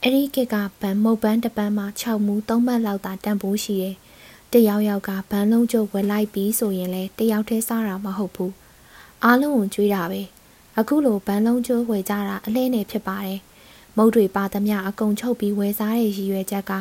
[0.08, 3.96] အဲ့ဒီကကဗန်မုတ်ပန်းတပန်းမှာ6မူ3မှတ်လောက်သာတန်ဖိုးရှိတယ်။
[4.54, 8.52] တယောက်ယောက်ကဗန်လုံးကျုပ်ဝယ်လိုက်ပြီးဆိုရင်လည်းတယောက်တည်းစားတာမဟုတ်ဘူး။
[9.24, 10.22] အားလုံးကိုကြွေးတာပဲ။
[10.80, 13.40] အခုလိုဗန်လုံးကျိုးဝယ်ကြတာအလဲနဲ့ဖြစ်ပါတယ်။
[13.98, 16.72] မုတ်တွေပါသမျှအကုန်ချုပ်ပြီးဝယ်စားတဲ့ရည်ရွယ်ချက်က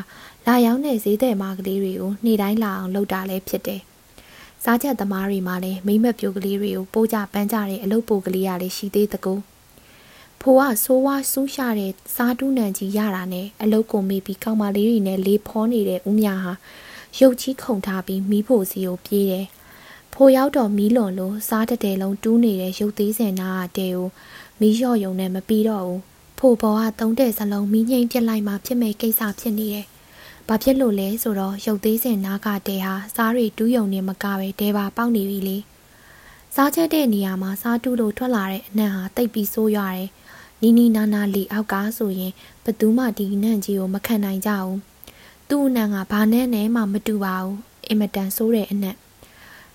[0.47, 3.81] လာရောက်တဲ့ဈေးတဲ့မာကလေးတွေကိုနေ့တိုင်းလာအောင်လုပ်တာလည်းဖြစ်တယ်။
[4.65, 9.35] စားချက်သမားတွေမှလည်းမိမ့်မပြိုကလေးတွေကိုပိုးကြပန်းကြတဲ့အလုပ်ပိုကလေးရလေးရှိသေးတကူ။
[10.47, 16.53] ဖိုးကဆိုးဝါးဆူးရှာတဲ့စားတူးနံကြီးရတာနဲ့အလုတ်ကိုမေးပြီးကောင်မလေးတွေနဲ့လေဖောနေတဲ့ဦးမြဟာ
[17.21, 19.47] ရုပ်ကြီးခုန်ထားပြီးမီးဖို့စီကိုပြေးတယ်။
[20.13, 24.09] ဖိုးရောက်တော့မီးလွန်လို့စားတတဲလုံးတူးနေတဲ့ရုပ်သေးစင်နာကတဲကို
[24.61, 26.01] မီးလျော့ယုံနဲ့မပြီးတော့ဘူး။
[26.39, 29.87] ဖိုးဘောကသုံးတဲ့စလုံးမီးငိမ့်ပြစ်လိုက်မှဖြစ်မဲ့ကိစ္စဖြစ်နေတယ်။
[30.49, 35.59] ဘာဖြစ်လို့လဲဆိုတော့ရုပ်သေးစင်နာကတဲဟာစားတွေတူးယုံနေမကပဲတဲပါပေါက်နေပြီလေ။
[36.55, 40.09] စားချက်တဲ့နေရာမှာစားတူးလို့ထွက်လာတဲ့အနံ့ဟာတိတ်ပြီးဆိုးရတယ်။
[40.66, 42.33] နီနီနာနာလီအောက်ကဆိုရင်
[42.64, 44.79] ဘသူမှဒီနန့်ကြီးကိုမခံနိုင်ကြဘူး
[45.48, 47.57] သူ့အနံ့ကဘာနဲ့နဲ့မှမတူပါဘူး
[47.88, 48.96] အင်မတန်ဆိုးတဲ့အနံ့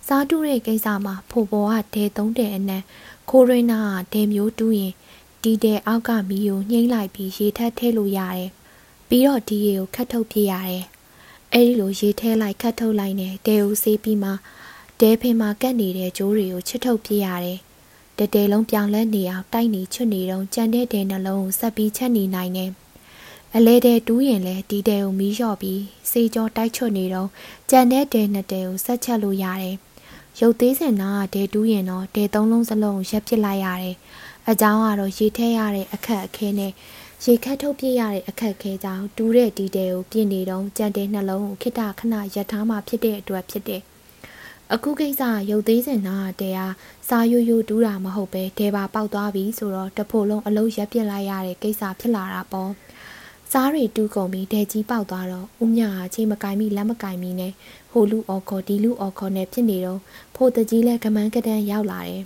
[0.07, 2.83] စားတူးတဲ့ကိစ္စမှာဖိုဘောကဒဲသုံးတဲ့အနံ့
[3.29, 3.79] ခိုးရင်းနာ
[4.11, 4.93] ကဒဲမျိုးတူးရင်
[5.43, 8.49] ဒီဒဲအောက်ကမီးကိုညှိမ့်လိုက်ပြီးရေထက်ထဲလို့ရတယ်
[9.09, 10.83] ပြီးတော့ဒီရေကိုခတ်ထုတ်ပြရတယ်
[11.53, 14.31] အဲ့ဒီလိုရေထဲလိုက်ခတ်ထုတ်လိုက်နေဒဲကိုဆေးပြီးမှ
[14.99, 17.59] ဒဲဖေးမှာကတ်နေတဲ့ကြိုးတွေကိုချစ်ထုတ်ပြရတယ်
[18.19, 22.71] တတဲလုံးပြောင်းလဲနေအောင်တိုက်နေချွတ်နေတော့ကြံတဲ့တဲနှလုံးကိုဆက်ပြီးချက်နေနိုင်တယ်။
[23.55, 27.29] အလဲတဲ့တူးရင်လဲဒီတဲကိုမီးလျှော့ပြီးစေးကြောတိုက်ချွတ်နေတော့
[27.69, 29.75] ကြံတဲ့တဲနှစ်တဲကိုဆက်ချက်လို့ရတယ်။
[30.39, 33.95] ရုပ်သေးစင်နာကတဲတူးရင်တော့တဲသုံးလုံးစလုံးရက်ပစ်လိုက်ရတယ်။
[34.49, 36.71] အကြောင်းကတော့ရေထဲရတဲ့အခက်အခဲနဲ့
[37.25, 43.83] ရေခတ်ထုတ်ပြရတဲ့အခက်အခဲကြောင့်တူးတဲ့ဒီတဲကိုပြင်နေတော့ကြံတဲ့နှလုံးကိုခိတခဏရက်ထားမှဖြစ်တဲ့အတွက်ဖြစ်တယ်။
[44.73, 46.67] အခုကိစ္စရုပ်သေးစင်နာတဲဟာ
[47.07, 52.71] စာယိုယိုတူးတာမဟုတ်ပဲဒဲပါပေါက်သွားပြီဆိုတော့တဖို့လုံးအလုံးရက်ပြစ်လိုက်ရတဲ့ကိစ္စဖြစ်လာတာပေါ့
[53.51, 57.53] စားတွေတူးကုန်ပြီးဒဲကြီးပေါက်သွားတော့ဦးမြဟာချိန်မကင်မိလက်မကင်မိနဲ့
[57.91, 59.99] ဟိုလူအော်ခေါ်ဒီလူအော်ခေါ်နဲ့ဖြစ်နေတော့
[60.35, 62.23] ဖိုတကြီးလည်းကမန်းကတန်းရောက်လာတယ်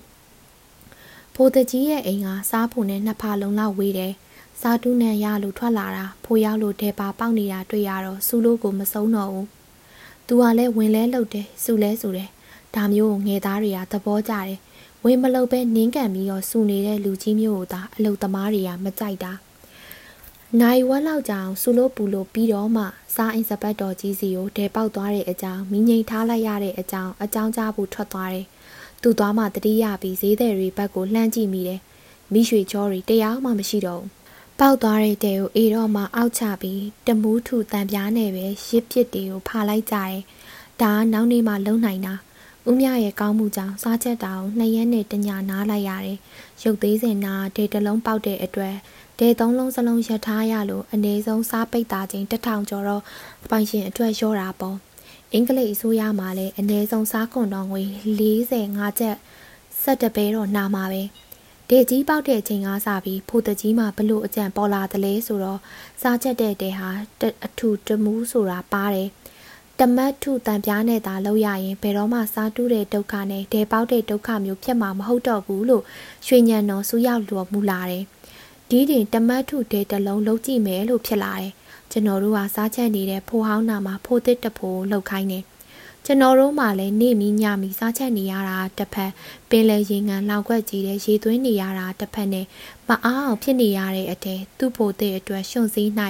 [1.36, 4.14] ဖိုတကြီးရဲ့အိမ်ကစားဖို့နဲ့နှစ်ဖာလုံးလောက်ဝေးတယ်
[4.62, 9.62] စားတူးနဲ့ရလို့ထွက်လာတာဖိုရောက်လို့ဒဲပါပေါက်နေတာတွေ့ရတော့စူလို့ကိုမဆုံးတော့ဘူး
[10.28, 12.30] သူကလည်းဝင်လဲလှုပ်တယ်စူလဲစူတယ်
[12.76, 14.59] ဒါမျိုးကိုငယ်သားတွေကသဘောကျတယ်
[15.03, 19.32] ဝင်မလုပ်ပဲနင်းကန်ပြီးတော့စူနေတဲ့လူကြီးမျိုးကိုသာအလုသမားတွေကမကြိုက်တာ
[20.61, 22.84] နိုင်ဝက်လောက်ကြာအောင်စူလို့ပူလို့ပြီးတော့မှ
[23.15, 28.45] စားအင်စပတ်တော်ကြီးစီကိုဒဲပေါက်သွားတဲ့အကြောင်းမိငိန်ထားလိုက်ရတဲ့အကြောင်းအကြောင်းကြားဖို့ထွက်သွားတယ်
[29.01, 31.82] သူသွားမှတတိယပြီးဈေးသည်တွေဘက်ကိုလှမ်းကြည့်မိတယ်
[32.34, 34.22] မိရွှေချောတွေတရားမှမရှိတော့ဘူး
[34.60, 40.18] ပေါက်သွားတဲ့တဲကိုအေတော့မှအောက်ချပြီးတမူးထူတန်ပြားနဲ့ပဲရစ်ပစ်တွေကိုဖာလိုက်ကြတယ်
[40.82, 42.14] ဒါကနောက်နေ့မှလုံနိုင်တာ
[42.70, 46.18] ဦးမြရဲ့ကောင်းမှုကြောင့်စားချက်တောင်နှစ်ရက်နဲ့တညနားလိုက်ရတယ်။
[46.64, 48.76] ရုပ်သေးစင်နာဒေတလုံးပေါက်တဲ့အတွက်
[49.20, 53.04] ဒေသုံးလုံးစလုံးရထားရလို့အ ਨੇ ဆုံးစားပိတ်တာချင်းတထောင်ကျော်တော့
[53.49, 54.78] ပိုင်ရှင်အတွက်ရောတာပေါ့။
[55.34, 57.84] အင်္ဂလိပ်အစိုးရမှာလည်းအ ਨੇ ဆုံးစားခွန်တော်ငွေ
[58.36, 59.16] 45ချက်
[59.82, 61.04] ဆက်တပဲတော့နာမှာပဲ။
[61.70, 65.59] ဒေကြီးပေါက်တဲ့အချိန်ကစပြီးဖိုတကြီးမှာဘလို့အကြံပေါ်လာသလဲဆိုတော့
[66.01, 66.89] စားချက်တဲ့တဲဟာ
[67.45, 69.09] အထူတမူးဆိုတာပါတယ်။
[69.80, 75.84] တမတ်ထုတန်ပြားနဲ့သာလောက်ရရင်ဘယ်တော့မှစားတူးတဲ့ဒုက္ခနဲ့ဒဲပေါက်တဲ့ဒုက္ခမျိုးဖြစ်မှာမဟုတ်တော့ဘူးလို့
[76.28, 78.03] ရွှေညံတော်စူရောက်လော်မူလာတယ်။
[78.70, 81.51] ဒီတင်တမတ်ထုတဲ့တလုံးလုံးကြည့်မယ်လို့ဖြစ်လာတယ်။
[81.91, 85.43] ကျွန်တော်တို့ကစားချက်နေတဲ့ဖိုးဟောင်းနာမှာဖိုးသစ်တဖိုးလောက်ခိုင်းတယ်။
[86.06, 89.12] ကျွန်တော်တို့မှလည်းနေမီညမီစားချက်နေရတာတစ်ဖက်
[89.49, 92.45] ပင်လေရင်ငံလောက်ွက်ကြီးတဲ့ရေသွင်းနေရတာတစ်ဖက်နဲ့
[92.88, 95.91] မအားအောင်ဖြစ်နေရတဲ့အတဲသူ့ဖိုးတဲ့အတွက်ရှုံစည်း၌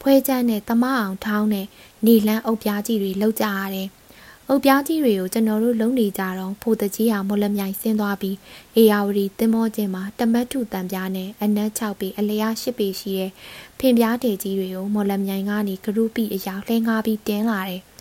[0.00, 1.66] ဖွဲချမ်းနဲ့တမအောင်ထောင်းနဲ့
[2.06, 3.88] နေလန်းအုပ်ပြားကြီးတွေလောက်ကြရတယ်။
[4.48, 8.36] အုပ်ပြားကြီးတွေကိုကျွန်တော်တို့လုံနေကြတော့ဖိုတကြီးဟာမော်လမြိုင်ဆင်းသွားပြီး
[8.76, 13.30] အေယာဝတီတင်မောချင်းမှာတမတ်ထုတံပြားနဲ့အနက်6ပေအလျား10ပေရှိတဲ့
[13.78, 17.82] ဖင်ပြားတေကြီးတွေကိုမော်လမြိုင်ကနေဂရုပိအရာလှင်းကားပြီးတင်းလာတယ်။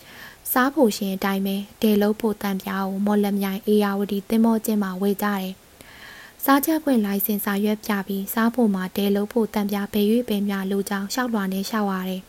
[0.54, 5.52] စားဖို့ရှင်အတိုင်းပဲဒေလုံးဖို့တံပြားကိုမော်လမြိုင်အေယာဝတီတင်မောချင်းမှာဝေကြတယ်။
[6.44, 12.22] စားချက်ခွင့်လိုင်စင်စာရွက်ပြပြီးစားဖို့မှာတဲလို့ဖို့တံပြားဘယ်၍ပင်များလိုချောင်းရှောက်လွှာနဲ့ရှောက်ရတယ်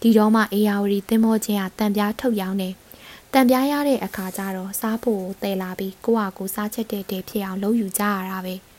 [0.00, 2.74] ဒီတော့မှအေယာဝတီသင်္ဘောချင်းကတံပြားထုတ်ရောင်းတယ်။
[3.34, 8.54] တံပြားရတဲ့အခါကျတော့စားဖို့ကိုတည်လာပြီးကိုယ့်ဟာကိုယ်စားချက်တဲ့တဲ့ဖြစ်အောင်လုပ်ယူကြရတာပဲ။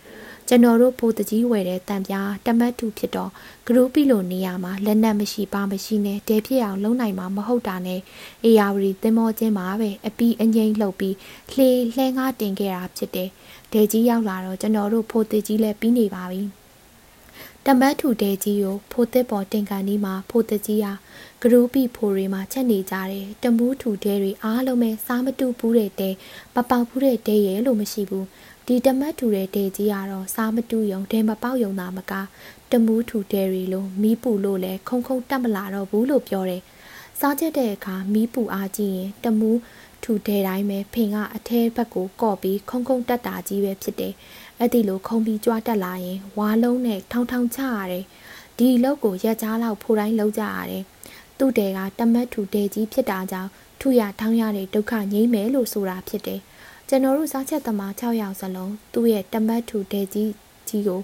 [0.48, 3.32] ကျွန်တော်တို့ဘိုးတကြီးဝယ်တဲ့တံပြားတမတ်တူဖြစ်တော့
[3.68, 8.02] ဂရုပိလိုနေရာမှာလက်နက်မရှိပါမရှိနဲ့တဲဖြစ်အောင်လုပ်နိုင်မှာမဟုတ်တာနဲ့
[8.44, 11.16] အေယာဝတီသင်္ဘောချင်းမှာပဲအပီးအငိမ့်လှုပ်ပြီး
[11.54, 13.30] လှေလှဲငါတင်ခဲ့တာဖြစ်တယ်။
[13.72, 16.44] ဒဲကြီးရောက်လာတော့ကျွန်တော်တို့ဖိုးတကြီးလည်းပြီးနေပါပြီ။
[17.70, 20.94] တမတ်ထူတဲကြီးကိုဖိုးသစ်ပေါ်တင်ကန်ဒီမှာဖိုးတကြီးဟာ
[21.42, 26.10] ဂရူပီဖိုတွေမှာချက်နေကြတယ်တမူးထူတဲတွေအားလုံးပဲစားမတူဘူးတဲ့တဲ
[26.56, 28.26] မပေါက်ဘူးတဲ့တဲရဲ့လို့မရှိဘူး
[28.70, 32.14] ဒီတမတ်ထူတဲ့တဲကြီးကတော့စားမတူယုံတဲမပေါက်ယုံတာမက
[32.72, 36.62] တမူးထူတဲတွေလို့မီးပူလို့လဲခုံခုံတက်မလာတော့ဘူးလို့ပြောတယ်
[37.20, 39.60] စားချက်တဲ့အခါမီးပူအားကြည့်ရင်တမူး
[40.04, 44.14] ထူတဲတိုင်းပဲဖင်ကအထဲဘက်ကိုကော့ပြီးခုံခုံတက်တာကြီးပဲဖြစ်တယ်
[44.60, 48.06] အဲ့ဒီလိုခုံပြီးကြွားတက်လာရင်ဝါလုံးနဲ့ထောင်ထောင်ချရတယ်
[48.58, 50.84] ဒီလောက်ကိုရက်ကြားလောက်ဖိုးတိုင်းလုံးကြရတယ်
[51.38, 53.50] သူ့တဲကတမတ်ထူတဲကြီးဖြစ်တာကြောင့်
[53.82, 56.42] ထုရထောင်းရတဲ့ဒုက္ခငြိမ့်မယ်လို့ဆိုတာဖြစ်တယ်
[56.90, 60.32] ကျွန်တော်တို့စားချက်သမား6ယောက်စလုံးသူ့ရဲ့တမတ်ထူတဲကြီး
[60.68, 61.02] ကြီးကို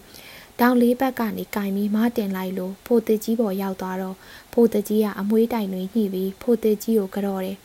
[0.59, 4.17] တောင်လေးဘက်ကနေကင်ပြီးမတင်လိုက်လို့ဖိုးတကြီးပေါ်ရောက်သွားတော့
[4.53, 7.57] ဖိုးတကြီးကအမွှေးတိုင်တွေညှိပြီးဖိုးတကြီးကိုကြော်တယ်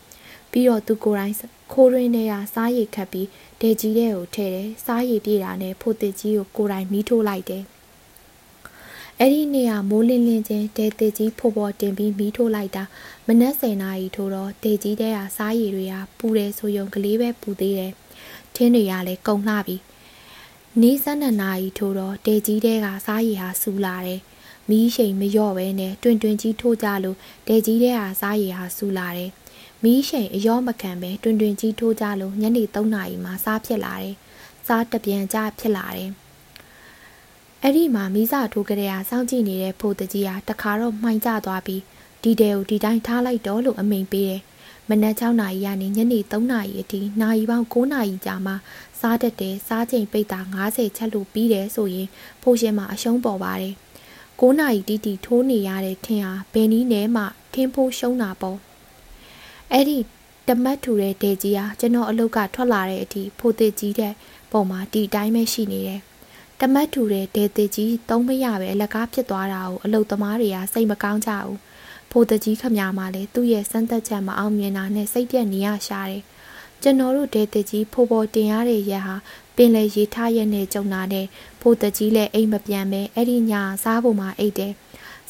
[0.51, 1.35] ပြီးတော့သူကိုယ်တိုင်
[1.73, 3.27] ခိုးရင်းတွေကစားရည်ခတ်ပြီး
[3.61, 7.63] ဒေကြီးတဲ့ကိုထည့်တယ်စားရည်ပြေးတာနဲ့ဖိုတစ်ကြီးကိုကိုယ်တိုင်မီးထိုးလိုက်တယ်
[9.19, 12.83] အဲ့ဒီနေ့ကမိုးလင်းလင်းချင်းဒေတေကြီးဖို့ပေါ်တင်ပြီးမီးထိုးလိုက်တာ
[13.27, 17.93] မနက်10နာရီထိုးတော့ဒေကြီးတဲ့ကစားရည်တွေကပူတယ်ဆိုယုံကလေးပဲပူသေးတယ်
[18.59, 19.77] ထင်းတွေကလည်းကုံလှပြီ
[20.81, 24.21] နေစနနာရီထိုးတော့ဒေကြီးတဲ့ကစားရည်ဟာစူလာတယ်
[24.69, 29.31] မီးရှိန်မလျော့ပဲနဲ့တွင်တွင်ကြီးထိုးကြလို့ဒေကြီးတဲ့ကစားရည်ဟာစူလာတယ်
[29.83, 34.15] မီးရှိန်အယောမခံပဲတွင်တွင်ကြီးထိုးကြလို့ညနေ3နာရီမှာစားဖြစ်လာတယ်။
[34.67, 36.09] စားတပြန်ကြဖြစ်လာတယ်။
[37.63, 41.81] အဲ့ဒီမှာမီးစာထိုးကြတဲ့ဟာစောင့်ကြည့်နေတဲ့ဖိုးတကြီးဟာတခါတော့မှိုင်ကျသွားပြီး
[42.23, 44.41] ဒီတဲကိုဒီတိုင်းထားလိုက်တော့လို့အမိန်ပေးတယ်။
[44.89, 48.53] မနက်6နာရီကနေညနေ3နာရီအထိနာရီပေါင်း9နာရီကြာမှ
[48.99, 52.07] စားတတ်တယ်စားချိန်ပိတ်တာ90ချက်လို့ပြီးတယ်ဆိုရင်
[52.41, 53.73] ဖိုးရှင်မှာအရှုံးပေါ်ပါတယ်။
[54.39, 57.23] 9နာရီတီတီထိုးနေရတဲ့ထင်ဟာဘယ်နည်းနဲ့မှ
[57.53, 58.57] ထင်းဖိုးရှုံးတာပေါ့
[59.71, 59.97] အဲ့ဒီ
[60.47, 64.13] တမတ်ထူတဲ့ဒေကြီးဟာကျွန်တော်အလုတ်ကထွက်လာတဲ့အထိဖိုတစ်ကြီးတဲ့
[64.51, 65.99] ပုံမှာဒီအတိုင်းပဲရှိနေတယ်။
[66.59, 71.57] တမတ်ထူတဲ့ဒေတစ်ကြီးသုံးမရပဲအလကားဖြစ်သွားတာကိုအလုတ်သမားတွေကစိတ်မကောင်းကြဘူး။
[72.11, 76.23] ဖိုတစ်ကြီးခမညာမှလည်းသူ့ရဲ့စမ်းသက်ချက်မအောင်မြင်တာနဲ့စိတ်ပြက်နေရရှာတယ်။
[76.83, 79.15] ကျွန်တော်တို့ဒေသကြီးဖိုးပေါ်တင်ရတဲ့ရက်ဟာ
[79.55, 81.25] ပင်လေရေထားရက်နဲ့ကြုံတာနဲ့
[81.61, 83.53] ဖိုးတကြီးလည်းအိမ်မပြန်ပဲအဲ့ဒီည
[83.83, 84.73] စားဖို့မှအိတ်တယ်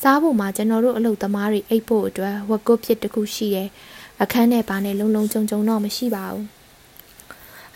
[0.02, 3.70] စားဖို့မှကျွန်တော်တို့အလုပ်သမားတွေအိတ်ဖို့အတွက်ဝက်ကုတ်ဖြစ်တစ်ခုရှိတယ်
[4.22, 6.46] အခန်းနဲ့ပါနဲ့လုံလုံကြုံကြုံတော့မရှိပါဘူး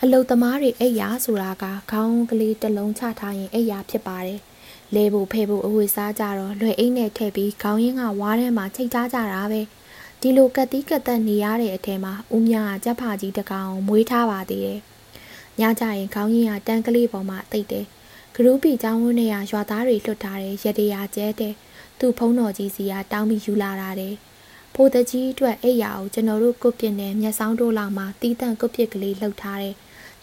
[0.02, 4.40] အလုတ်သမားတွေအိပ်ရာဆိုတာကခေါင်းကလေးတစ်လုံးချထားရင်အိပ်ရာဖြစ်ပါတယ်။
[4.96, 9.60] လဲဖို့ဖဲဖို့အဝေစားကြတော့လွယ်အိတ်နဲ့ထည့်ပြီးခေါင်းရင်းကဝါးထဲမှာချိတ်ထားကြတာပဲ။
[10.20, 14.80] ဒီလိုကက်တိကက်သက်နေရတဲ့အထဲမှာဦးမြကကြက်ဖာကြီးတကောင်မွေးထားပါသေးတယ်။
[15.60, 17.84] ညကြရင်ခေါင်းရင်းကတန်းကလေးပေါ်မှာတိတ်တယ်။
[18.34, 21.54] ဂရုပီចောင်းဝင်းနဲ့ရွာသားတွေလွတ်ထားတဲ့ရတရာကျဲတဲ့
[21.98, 24.14] သူ့ဖုံးတော်ကြီးစီကတောင်းပြီးယူလာတာတဲ့။
[24.74, 29.74] ဖိုးတကြီးအတွက်အိပ်ရာကိုကျွန်တော်တို့ကုတ်ပြစ်နဲ့မျက်စောင်းတို့လောက်မှာတီးတန့်ကုတ်ပြစ်ကလေးလှုပ်ထားတဲ့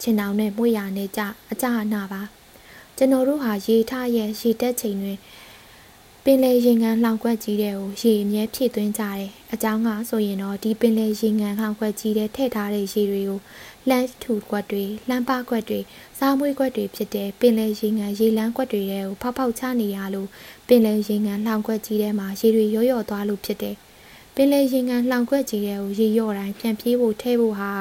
[0.01, 2.21] ချင်တောင်နဲ့မွေရနဲ့ကြအကြအနာပါ
[3.01, 5.17] ကျွန်တော်တို့ဟာရေထရဲ့ရေတက်ချိန်တွင်
[6.23, 13.39] ပင်လေရင်ငံလှောင်ခွက်ကြီးတဲ့ကိုရေအမြဲဖြည့်သွင်းကြတယ်အကြောင်းကဆိုရင်တော့ဒီပင်လေရင်ငံလှောင်ခွက်ကြီးတဲ့ထည့်ထားတဲ့ရေတွေကို
[13.87, 15.79] လှမ်းထူခွက်တွေလှမ်းပါခွက်တွေ
[16.19, 20.29] စားမွေးခွက်တွေဖြစ်တဲ့ပင်လေရင်ငံရေလန်းခွက်တွေတဲ့ကိုဖောက်ဖောက်ချနေရလို့
[20.67, 23.75] ပင်လေရင်ငံလှောင်ခွက်ကြီးထဲမှာရေတွေရော့ရော့သွားလို့ဖြစ်တယ်
[24.35, 27.71] ပင်လယ်ရင်ကန်လှောင်ခွက်ကြီးတဲ့ကိုရေရော့တိုင်းပြန်ပြေးဖို့ထဲဖို့ဟာ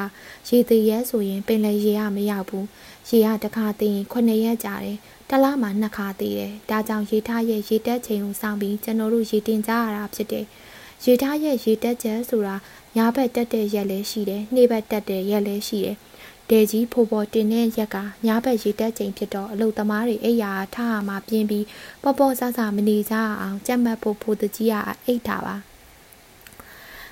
[0.49, 2.67] ရေသေးရဲဆိုရင်ပင်လယ်ရေကမရောက်ဘူး
[3.11, 4.99] ရေကတစ်ခါသေးရင်9ရက်ကြာတယ်
[5.31, 10.47] တလားမှနှစ်ခါသေးတယ်ဒါကြောင့်ရေထားရဲ့ရေတက်ချိန်ကိုစောင့်ပြီးကျွန်တော်တို့ရေတင်ကြရတာဖြစ်တယ်
[11.05, 12.57] ရေထားရဲ့ရေတက်ချက်ဆိုတာ
[12.97, 15.97] ညာဘက်တက်တဲ့ရက်လည်းရှိတယ်နှေးဘက်တက်တဲ့ရက်လည်းရှိတယ်
[16.51, 17.97] တဲကြီးဖိုးပေါ်တင်တဲ့ရက်က
[18.27, 21.67] ညာဘက်ရေတက်ချိန်ဖြစ်တော့အလုသမားတွေအိယာထားရမှာပြင်းပြီး
[22.03, 24.75] ပေါ့ပေါ့ဆဆမနေကြအောင်ကြက်မှတ်ဖို့ဖိုးတကြီးက
[25.07, 25.57] အိတ်တာပါ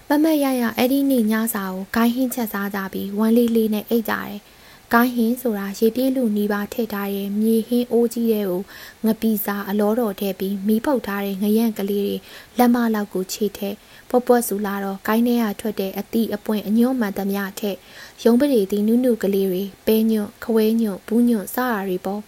[0.08, 4.38] မမတ်ရရအဲ့ဒီနေ့ညစာကိုဂိုင်းဟင်းချက်စားကြပြီးဝမ်းလေးလေးနဲ့အိတ်ကြတယ်။
[4.94, 8.62] ဂိုင်းဟင်းဆိုတာရေပြေးလူနီးပါထည့်ထားတဲ့မြေဟင်းအိုးကြီးတဲ့ကို
[9.04, 12.16] ငပီစာအလောတော်ထည့်ပြီးမီးပုတ်ထားတဲ့ငရန့်ကလေးတွေ
[12.58, 13.76] လက်မလောက်ကိုခြေထည့်
[14.08, 17.78] ပွက်ပွက်ဆူလာတော့ဂိုင်းထဲကထွက်တဲ့အသည့်အပွင့်အညွန့်မှန်သမျှထည့်
[18.24, 22.20] ရုံးပရိသီနုနုကလေးတွေပဲညွန့်ခွဲညွန့်ဘူးညွန့်စတာတွေပေါ့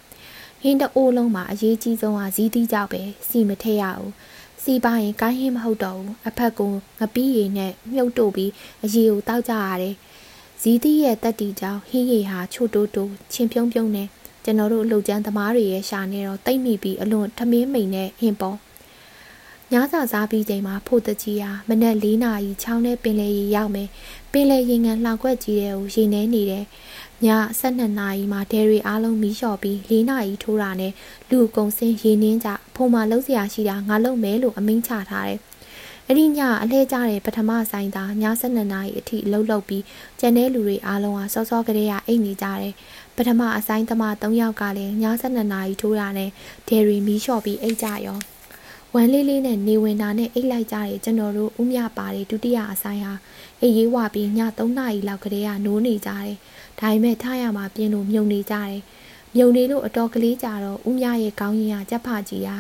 [0.63, 4.13] ဟင်းတအိုးလုံးမှာအရေးကြီးဆုံးကဇီးသီးကြောက်ပဲစီမထည့်ရဘူး
[4.63, 8.51] စီပါရင်ကိုင်းဟင်းမဟုတ်တော့ဘူးအဖက်ကိုငပီးရည်နဲ့မြုပ်တို့ပြီး
[8.85, 9.95] အရီကိုတောက်ကြရတယ်
[10.62, 14.08] ဇီးသီးရဲ့တက်တီကြောင့်ဟင်းရည်ဟာချို့တိုးတိုးချင်းပြုံးပြုံးနဲ့
[14.44, 18.58] ကျွန်တော်တို့လှုပ်ကြမ်းသမားတွေရဲ့ရှာနေတော့တိတ်မိပြီးအလွန်ထမင်းမိန်နဲ့ဟင်းပေါ်
[19.72, 23.90] ညစာစားပြီးချိန်မှာဖို့တကြီးဟာမနက်၄နာရီချောင်းထဲပင်လေရီရောက်မယ်
[24.32, 26.64] ပင်လေရင်ငံလှောင်ခွက်ကြီးတဲ့ကိုရေနေနေတယ်
[27.26, 27.28] ည
[27.60, 30.94] 12နာရီမှာဒဲရီအားလုံးမီးလျှော်ပြီး၄နာရီထိုးတာနဲ့
[31.30, 35.40] လူကုံစင်းရေနင်းကြဖုံမှာလှုပ်เสียရှိတာငါလုံမယ်လို့အမိန့်ချထားတယ်
[36.13, 39.85] အဲ့ဒီညအလဲကျတဲ့ပထမဆိုင်သာည12နာရီအထိလှုပ်လှုပ်ပြီး
[40.21, 42.75] ကျန်တဲ့လူတွေအားလုံးဟာစောစောကလေးကအိတ်နေကြတယ်
[43.17, 46.31] ပထမအဆိုင်သမား3ယောက်ကလည်းည12နာရီထိုးတာနဲ့
[46.69, 48.19] ဒယ်ရီမီးလျှော်ပြီးအိတ်ကြရော
[48.95, 53.15] ဝမ်းလေးလေးနဲ့နေဝင်တာနဲ့အိတ်လိုက်ကြတယ်ကျွန်တော်တို့ဥမြပါတယ်ဒုတိယအဆိုင်ဟာ
[53.61, 56.37] အိတ်ရေးဝပြီးည3နာရီလောက်ကလေးကနိုးနေကြတယ်
[56.81, 58.79] ဒါပေမဲ့ထားရမှာပြင်းလို့မြုံနေကြတယ်
[59.37, 62.51] မြုံနေလို့အတော်ကလေးကြတော့ဥမြရဲ့ခေါင်းရင်းကကြက်ဖကြီးက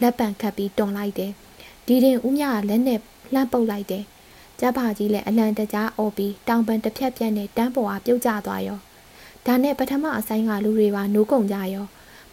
[0.00, 1.32] လက်ပံခတ်ပြီးတွန်လိုက်တယ်
[1.86, 2.98] ဒီတင်ဥမြကလက်နဲ့
[3.32, 4.04] လှမ်းပုတ်လိုက်တယ်
[4.60, 8.78] ကြက်ဖကြီးလည်းအလံတကြားအော်ပြီးတောင်ပန်တစ်ဖြက်ပြက်နဲ့တန်းပေါ်ကပြုတ်ကျသွားရော
[9.46, 11.86] ဒါနဲ့ပထမအဆိုင်ကလူတွေပါနိုးကုန်ကြရော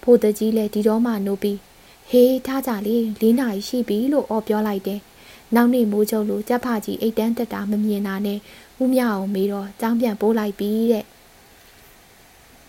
[0.04, 1.58] ဖိုးတကြီးလည်းဒီတော့မှနိုးပြီး
[2.10, 5.00] ဟေးထားကြလေ၄နာရီရှိပြီလို့အော်ပြောလိုက်တယ်
[5.56, 8.40] နောက်နေ့မိုးချုပ်လို့ကြက်ဖကြီးအိတ်တန်းတက်တာမမြင်တာနဲ့
[8.82, 11.06] ဦးမြအောင်မေးတော့ကြောင်းပြန်ပိုးလိုက်ပြီတဲ့